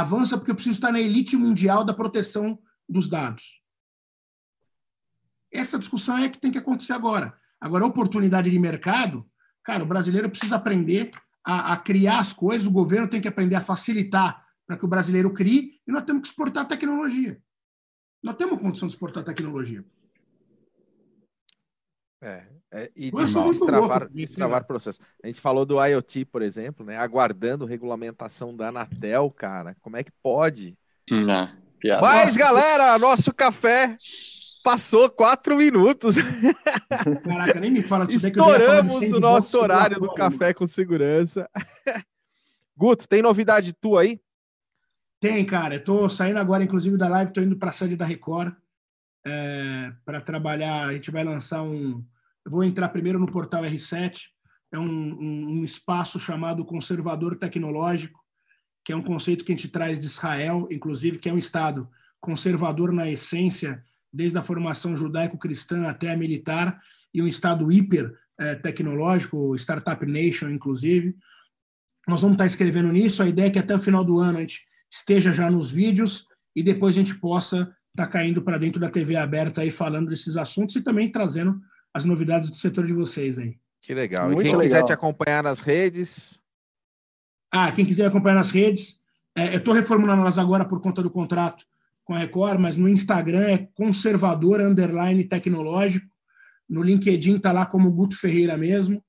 [0.00, 3.62] avança porque eu preciso estar na elite mundial da proteção dos dados.
[5.50, 7.34] Essa discussão é que tem que acontecer agora.
[7.58, 9.26] Agora, oportunidade de mercado,
[9.64, 11.12] cara, o brasileiro precisa aprender
[11.42, 14.88] a, a criar as coisas, o governo tem que aprender a facilitar para que o
[14.88, 17.40] brasileiro crie, e nós temos que exportar tecnologia.
[18.26, 19.84] Nós temos condição de exportar tecnologia.
[22.20, 24.98] É, é, e de destravar, destravar processo.
[25.22, 26.96] A gente falou do IoT, por exemplo, né?
[26.96, 29.76] Aguardando regulamentação da Anatel, cara.
[29.80, 30.76] Como é que pode?
[31.08, 31.48] Não,
[32.00, 33.96] Mas, Nossa, galera, nosso café
[34.64, 36.16] passou quatro minutos.
[37.22, 38.26] Caraca, nem me fala disso.
[38.26, 41.48] Estouramos o nosso horário do café com segurança.
[42.76, 44.20] Guto, tem novidade tua aí?
[45.20, 45.76] Tem, cara.
[45.76, 48.54] Eu tô saindo agora, inclusive, da live, tô indo para a sede da Record
[49.26, 50.88] é, para trabalhar.
[50.88, 52.04] A gente vai lançar um.
[52.44, 54.28] Eu vou entrar primeiro no portal R7
[54.72, 58.20] é um, um, um espaço chamado conservador tecnológico,
[58.84, 61.88] que é um conceito que a gente traz de Israel, inclusive, que é um Estado
[62.20, 66.80] conservador na essência, desde a formação judaico-cristã até a militar,
[67.12, 71.16] e um Estado hiper eh, tecnológico, Startup Nation, inclusive.
[72.06, 73.22] Nós vamos estar escrevendo nisso.
[73.22, 76.26] A ideia é que até o final do ano a gente esteja já nos vídeos
[76.54, 80.36] e depois a gente possa estar caindo para dentro da TV aberta aí falando desses
[80.36, 81.58] assuntos e também trazendo
[81.92, 83.58] as novidades do setor de vocês aí.
[83.80, 84.26] Que legal.
[84.26, 84.62] Muito e quem legal.
[84.62, 86.42] quiser te acompanhar nas redes.
[87.50, 89.00] Ah, quem quiser acompanhar nas redes,
[89.34, 91.64] é, eu estou reformulando elas agora por conta do contrato
[92.04, 96.06] com a Record, mas no Instagram é conservador underline tecnológico.
[96.68, 99.02] No LinkedIn está lá como Guto Ferreira mesmo.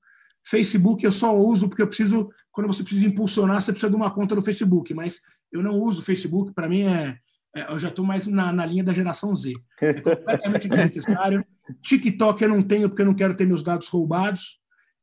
[0.44, 4.10] Facebook eu só uso porque eu preciso, quando você precisa impulsionar, você precisa de uma
[4.10, 5.20] conta no Facebook, mas
[5.52, 7.16] eu não uso Facebook, para mim é,
[7.54, 9.52] é, eu já estou mais na, na, linha da geração Z.
[9.80, 11.46] É completamente desnecessário.
[11.80, 14.58] TikTok eu não tenho porque eu não quero ter meus dados roubados.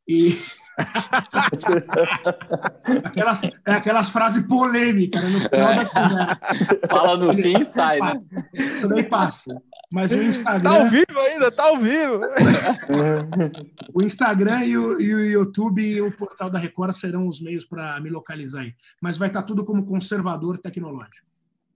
[0.06, 0.36] E
[3.04, 5.30] aquelas, é aquelas frases polêmicas né?
[5.30, 5.76] no final é.
[5.78, 6.40] da
[6.88, 8.22] Fala no fim e sai, né?
[8.54, 9.62] Isso daí passa.
[9.92, 10.70] Mas o Instagram.
[10.70, 12.22] Tá ao vivo ainda, tá ao vivo.
[13.94, 17.66] o Instagram e o, e o YouTube e o portal da Record serão os meios
[17.66, 18.74] para me localizar aí.
[19.02, 21.26] Mas vai estar tá tudo como conservador tecnológico.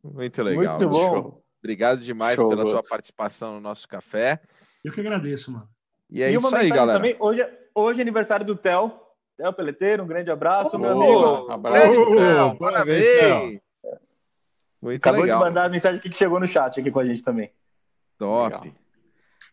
[0.03, 0.77] Muito legal.
[0.77, 1.09] Muito bom.
[1.09, 1.43] Show.
[1.59, 4.41] Obrigado demais Show, pela tua participação no nosso café.
[4.83, 5.67] Eu que agradeço, mano.
[6.09, 6.99] E é e isso aí, galera.
[6.99, 8.99] Também, hoje, hoje é aniversário do Theo.
[9.37, 11.51] Theo Peleteiro, um grande abraço, oh, meu amigo.
[11.51, 12.55] Abraço, oh, Theo.
[12.57, 13.61] Parabéns.
[14.81, 15.39] Muito Acabou legal.
[15.39, 17.51] de mandar a mensagem aqui que chegou no chat aqui com a gente também.
[18.17, 18.53] Top.
[18.55, 18.75] Legal.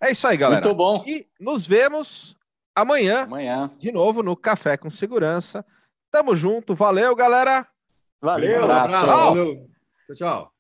[0.03, 0.65] É isso aí, galera.
[0.65, 1.03] Muito bom.
[1.07, 2.37] E nos vemos
[2.75, 3.71] amanhã, amanhã.
[3.79, 5.65] de novo no Café com Segurança.
[6.11, 6.75] Tamo junto.
[6.75, 7.67] Valeu, galera.
[8.21, 8.61] Valeu.
[8.61, 9.07] Um abraço.
[9.07, 9.69] Valeu.
[10.07, 10.56] Tchau, tchau.